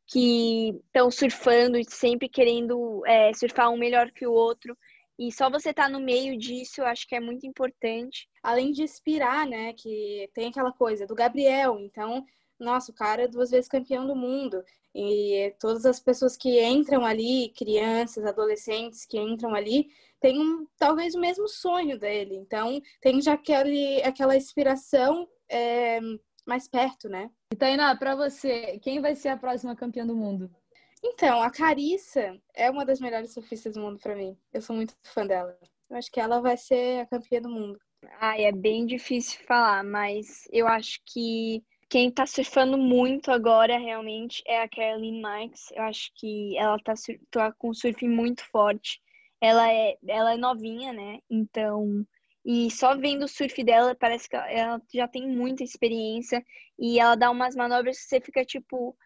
[0.08, 4.78] que estão surfando e sempre querendo é, surfar um melhor que o outro.
[5.18, 8.28] E só você estar tá no meio disso, eu acho que é muito importante.
[8.44, 9.74] Além de inspirar, né?
[9.74, 12.24] Que tem aquela coisa do Gabriel, então,
[12.60, 14.64] nossa, o cara é duas vezes campeão do mundo.
[14.94, 19.90] E todas as pessoas que entram ali, crianças, adolescentes que entram ali,
[20.22, 22.36] têm um, talvez o mesmo sonho dele.
[22.36, 26.00] Então, tem já aquele, aquela inspiração é,
[26.46, 27.30] mais perto, né?
[27.52, 30.50] E Tainá, para você, quem vai ser a próxima campeã do mundo?
[31.04, 34.38] Então, a Carissa é uma das melhores surfistas do mundo para mim.
[34.54, 35.58] Eu sou muito fã dela.
[35.90, 37.80] Eu acho que ela vai ser a campeã do mundo.
[38.20, 44.42] Ai, é bem difícil falar, mas eu acho que quem tá surfando muito agora realmente
[44.46, 45.72] é a Caroline Marks.
[45.72, 46.94] Eu acho que ela tá,
[47.32, 49.02] tá com surf muito forte.
[49.40, 51.20] Ela é, ela é novinha, né?
[51.30, 52.06] Então,
[52.44, 56.44] e só vendo o surf dela, parece que ela já tem muita experiência
[56.78, 58.98] e ela dá umas manobras que você fica tipo,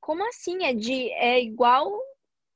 [0.00, 0.64] como assim?
[0.64, 1.90] É de é igual,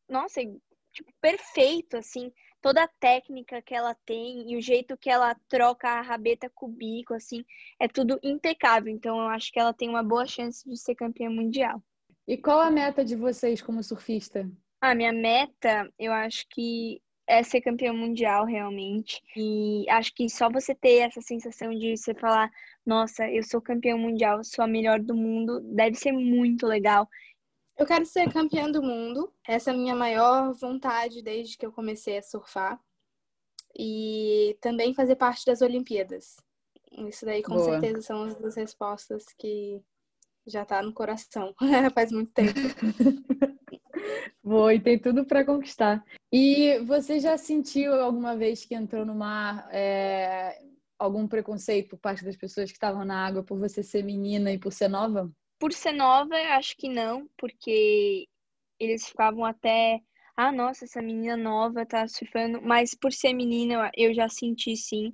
[0.08, 0.46] nossa, é,
[0.92, 2.32] tipo perfeito assim.
[2.62, 6.66] Toda a técnica que ela tem e o jeito que ela troca a rabeta com
[6.66, 7.44] o bico, assim,
[7.78, 8.90] é tudo impecável.
[8.90, 11.82] Então eu acho que ela tem uma boa chance de ser campeã mundial.
[12.26, 14.48] E qual a meta de vocês como surfista?
[14.80, 19.20] A minha meta, eu acho que é ser campeã mundial realmente.
[19.36, 22.50] E acho que só você ter essa sensação de você falar,
[22.86, 27.08] nossa, eu sou campeã mundial, sou a melhor do mundo, deve ser muito legal.
[27.76, 29.32] Eu quero ser campeã do mundo.
[29.46, 32.80] Essa é a minha maior vontade desde que eu comecei a surfar.
[33.76, 36.36] E também fazer parte das Olimpíadas.
[37.08, 37.64] Isso daí, com Boa.
[37.64, 39.82] certeza, são as duas respostas que
[40.46, 41.54] já tá no coração.
[41.94, 42.52] Faz muito tempo.
[44.44, 46.04] Boa, e tem tudo para conquistar.
[46.30, 50.60] E você já sentiu alguma vez que entrou no mar é,
[50.98, 54.58] algum preconceito por parte das pessoas que estavam na água por você ser menina e
[54.58, 55.30] por ser nova?
[55.62, 58.26] Por ser nova, acho que não, porque
[58.80, 60.00] eles ficavam até.
[60.36, 62.60] Ah, nossa, essa menina nova tá surfando.
[62.60, 65.12] Mas por ser menina, eu já senti sim.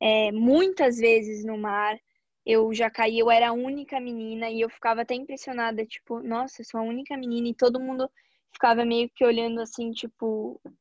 [0.00, 1.96] É, muitas vezes no mar,
[2.44, 6.62] eu já caí, eu era a única menina e eu ficava até impressionada, tipo, nossa,
[6.62, 8.10] eu sou a única menina e todo mundo
[8.52, 10.72] ficava meio que olhando assim, tipo, o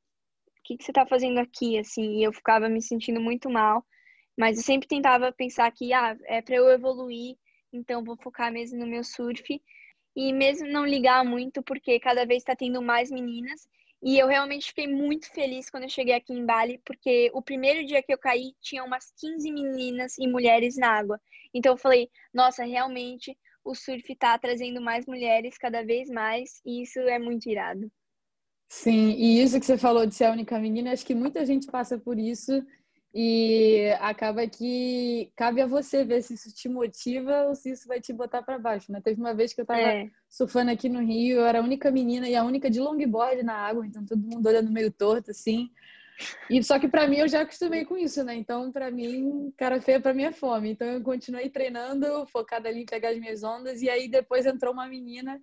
[0.63, 3.85] que, que você tá fazendo aqui, assim, e eu ficava me sentindo muito mal,
[4.35, 7.37] mas eu sempre tentava pensar que, ah, é para eu evoluir,
[7.75, 9.61] então vou focar mesmo no meu surf.
[10.15, 13.67] E mesmo não ligar muito, porque cada vez está tendo mais meninas.
[14.01, 17.85] E eu realmente fiquei muito feliz quando eu cheguei aqui em Bali, porque o primeiro
[17.85, 21.19] dia que eu caí tinha umas 15 meninas e mulheres na água.
[21.53, 26.81] Então eu falei, nossa, realmente o surf está trazendo mais mulheres cada vez mais, e
[26.83, 27.89] isso é muito irado.
[28.67, 31.67] Sim, e isso que você falou de ser a única menina, acho que muita gente
[31.67, 32.51] passa por isso
[33.13, 38.01] e acaba que cabe a você ver se isso te motiva ou se isso vai
[38.01, 38.99] te botar para baixo, né?
[39.01, 40.09] Teve uma vez que eu tava é.
[40.27, 43.53] surfando aqui no Rio, eu era a única menina e a única de longboard na
[43.53, 45.69] água, então todo mundo olhando meio torto assim.
[46.49, 48.33] E só que para mim eu já acostumei com isso, né?
[48.35, 50.71] Então para mim, cara feia para é fome.
[50.71, 54.73] Então eu continuei treinando, focada ali em pegar as minhas ondas e aí depois entrou
[54.73, 55.39] uma menina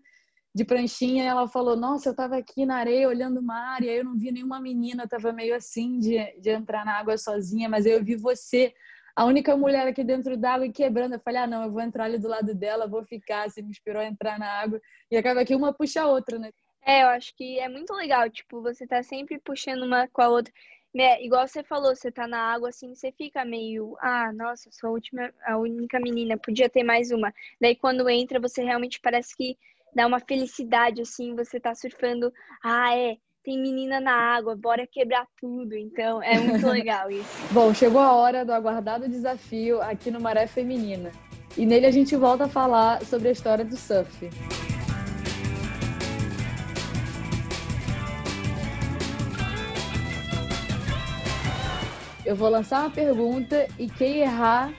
[0.54, 3.98] de pranchinha, ela falou: Nossa, eu tava aqui na areia olhando o mar, e aí
[3.98, 7.68] eu não vi nenhuma menina, eu tava meio assim de, de entrar na água sozinha,
[7.68, 8.74] mas aí eu vi você,
[9.14, 11.14] a única mulher aqui dentro d'água e quebrando.
[11.14, 13.48] Eu falei: Ah, não, eu vou entrar ali do lado dela, vou ficar.
[13.48, 14.80] Você me inspirou a entrar na água,
[15.10, 16.50] e acaba que uma puxa a outra, né?
[16.82, 20.28] É, eu acho que é muito legal, tipo, você tá sempre puxando uma com a
[20.28, 20.52] outra.
[20.92, 21.22] Né?
[21.22, 24.92] Igual você falou, você tá na água assim, você fica meio, ah, nossa, sou a
[24.92, 27.32] última, a única menina, podia ter mais uma.
[27.60, 29.56] Daí quando entra, você realmente parece que
[29.94, 32.32] dá uma felicidade, assim, você tá surfando,
[32.62, 35.74] ah, é, tem menina na água, bora quebrar tudo.
[35.74, 37.28] Então, é muito legal isso.
[37.52, 41.10] Bom, chegou a hora do aguardado desafio aqui no Maré Feminina.
[41.56, 44.30] E nele a gente volta a falar sobre a história do surf.
[52.24, 54.72] Eu vou lançar uma pergunta e quem errar,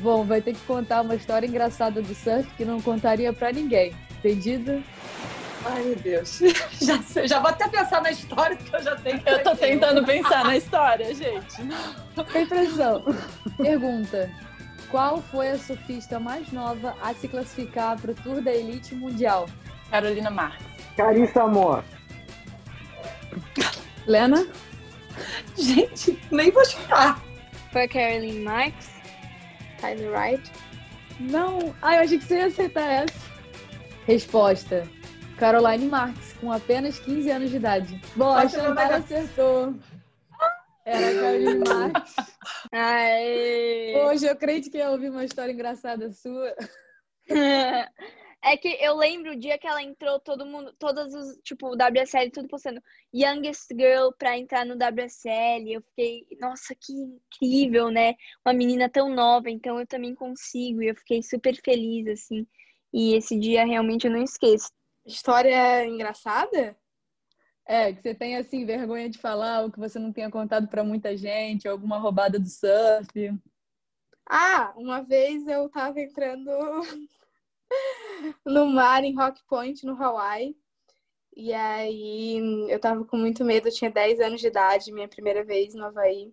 [0.00, 3.94] bom, vai ter que contar uma história engraçada do surf que não contaria para ninguém.
[4.18, 4.82] Entendido?
[5.64, 6.40] Ai, meu Deus.
[6.80, 9.56] Já, sei, já vou até pensar na história, porque eu já sei que Eu tô
[9.56, 11.56] tentando pensar na história, gente.
[12.32, 13.04] Tem pressão.
[13.56, 14.30] Pergunta.
[14.90, 19.48] Qual foi a surfista mais nova a se classificar para o Tour da Elite Mundial?
[19.90, 20.66] Carolina Marques.
[20.96, 21.84] Carissa Amor.
[24.06, 24.46] Lena?
[25.56, 27.20] Gente, nem vou chutar.
[27.72, 28.88] Foi a Caroline Marks?
[29.80, 30.52] Tyler Wright?
[31.20, 31.74] Não.
[31.82, 33.27] Ah, eu achei que você ia acertar essa.
[34.08, 34.88] Resposta:
[35.38, 38.00] Caroline Marx, com apenas 15 anos de idade.
[38.16, 39.74] Bom, a Chantal acertou.
[40.86, 42.16] Era Caroline Marx.
[42.72, 43.94] Aê.
[44.06, 46.54] Hoje eu creio que ia ouvir uma história engraçada sua.
[48.40, 51.74] É que eu lembro o dia que ela entrou, todo mundo, todas os, tipo, o
[51.74, 52.80] WSL, tudo postando
[53.12, 55.72] Youngest Girl pra entrar no WSL.
[55.72, 58.14] Eu fiquei, nossa, que incrível, né?
[58.46, 60.80] Uma menina tão nova, então eu também consigo.
[60.80, 62.46] E eu fiquei super feliz, assim.
[62.92, 64.70] E esse dia realmente eu não esqueço.
[65.04, 66.76] História engraçada?
[67.66, 70.82] É, que você tem assim vergonha de falar ou que você não tenha contado para
[70.82, 73.38] muita gente, alguma roubada do surf.
[74.26, 76.50] Ah, uma vez eu tava entrando
[78.44, 80.56] no mar em Rock Point, no Hawaii.
[81.36, 82.36] E aí
[82.68, 85.84] eu tava com muito medo, eu tinha 10 anos de idade, minha primeira vez no
[85.84, 86.32] Havaí.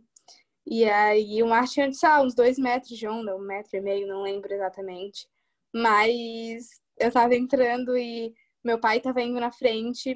[0.66, 4.08] E aí o mar tinha, sei uns dois metros de onda, um metro e meio,
[4.08, 5.30] não lembro exatamente.
[5.76, 10.16] Mas eu tava entrando e meu pai tava indo na frente,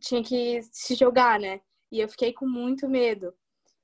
[0.00, 1.60] tinha que se jogar, né?
[1.90, 3.34] E eu fiquei com muito medo.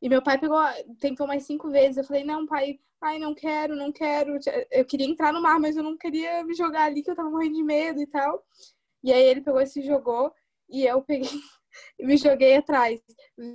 [0.00, 0.58] E meu pai pegou,
[1.00, 1.96] tentou mais cinco vezes.
[1.96, 4.38] Eu falei, não, pai, ai, não quero, não quero.
[4.70, 7.28] Eu queria entrar no mar, mas eu não queria me jogar ali, que eu tava
[7.28, 8.44] morrendo de medo e tal.
[9.02, 10.32] E aí ele pegou e se jogou.
[10.68, 11.28] E eu peguei,
[11.98, 13.00] e me joguei atrás.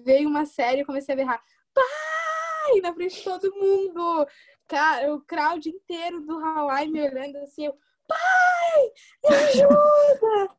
[0.05, 1.41] Veio uma série e comecei a berrar,
[1.73, 2.81] pai!
[2.81, 4.27] Na frente de todo mundo.
[4.73, 8.91] Cara, o crowd inteiro do Hawaii me olhando assim, eu, pai!
[9.23, 10.55] Me ajuda!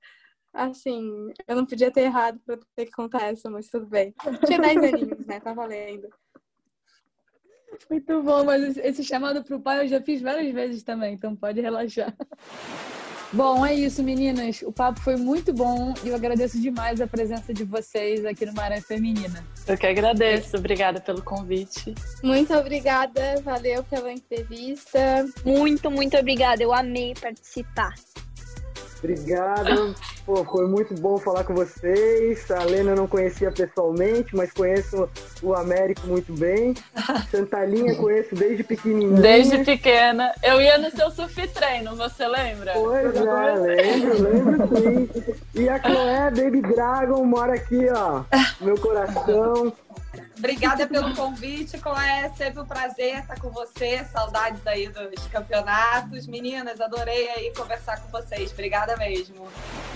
[0.52, 4.14] Assim, eu não podia ter errado pra ter que contar essa, mas tudo bem.
[4.46, 5.40] Tinha 10 aninhos, né?
[5.40, 6.08] Tá valendo.
[7.90, 11.60] Muito bom, mas esse chamado pro pai eu já fiz várias vezes também, então pode
[11.60, 12.16] relaxar.
[13.34, 14.62] Bom, é isso, meninas.
[14.62, 18.54] O papo foi muito bom e eu agradeço demais a presença de vocês aqui no
[18.54, 19.44] Maré Feminina.
[19.66, 20.56] Eu que agradeço.
[20.56, 21.92] Obrigada pelo convite.
[22.22, 23.42] Muito obrigada.
[23.42, 25.26] Valeu pela entrevista.
[25.44, 26.62] Muito, muito obrigada.
[26.62, 27.94] Eu amei participar.
[29.04, 29.94] Obrigado.
[30.24, 32.50] Pô, foi muito bom falar com vocês.
[32.50, 35.06] A Lena eu não conhecia pessoalmente, mas conheço
[35.42, 36.72] o Américo muito bem.
[37.30, 39.20] Santalinha conheço desde pequenininha.
[39.20, 40.32] Desde pequena.
[40.42, 42.72] Eu ia no seu surf treino, você lembra?
[42.72, 45.08] Pois é, lembro, lembro sim.
[45.54, 48.24] E a Chloé, Baby Dragon, mora aqui, ó,
[48.58, 49.70] no meu coração.
[50.38, 52.30] Obrigada pelo convite, Coé.
[52.36, 54.04] Sempre um prazer estar com você.
[54.04, 56.26] Saudades aí dos campeonatos.
[56.26, 58.52] Meninas, adorei aí conversar com vocês.
[58.52, 59.48] Obrigada mesmo.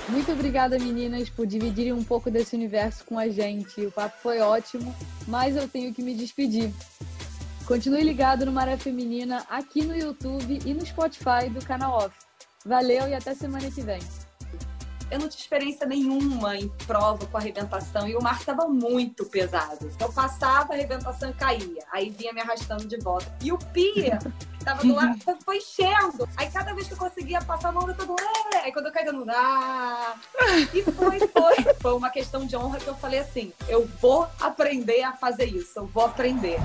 [0.08, 3.84] Muito obrigada, meninas, por dividirem um pouco desse universo com a gente.
[3.84, 4.94] O papo foi ótimo,
[5.26, 6.72] mas eu tenho que me despedir.
[7.66, 12.16] Continue ligado no Maré Feminina aqui no YouTube e no Spotify do canal Off.
[12.64, 14.00] Valeu e até semana que vem
[15.10, 19.90] eu não tinha experiência nenhuma em prova com arrebentação e o mar estava muito pesado.
[19.98, 21.84] Eu passava, a arrebentação caía.
[21.92, 23.32] Aí vinha me arrastando de volta.
[23.42, 26.28] E o pia, que estava do lado, foi enchendo.
[26.36, 28.16] Aí cada vez que eu conseguia passar a mão, eu todo,
[28.54, 28.64] é.
[28.64, 30.14] Aí quando eu caí, eu não dá.
[30.74, 31.74] E foi, foi.
[31.80, 35.78] Foi uma questão de honra que eu falei assim: eu vou aprender a fazer isso,
[35.78, 36.58] eu vou aprender.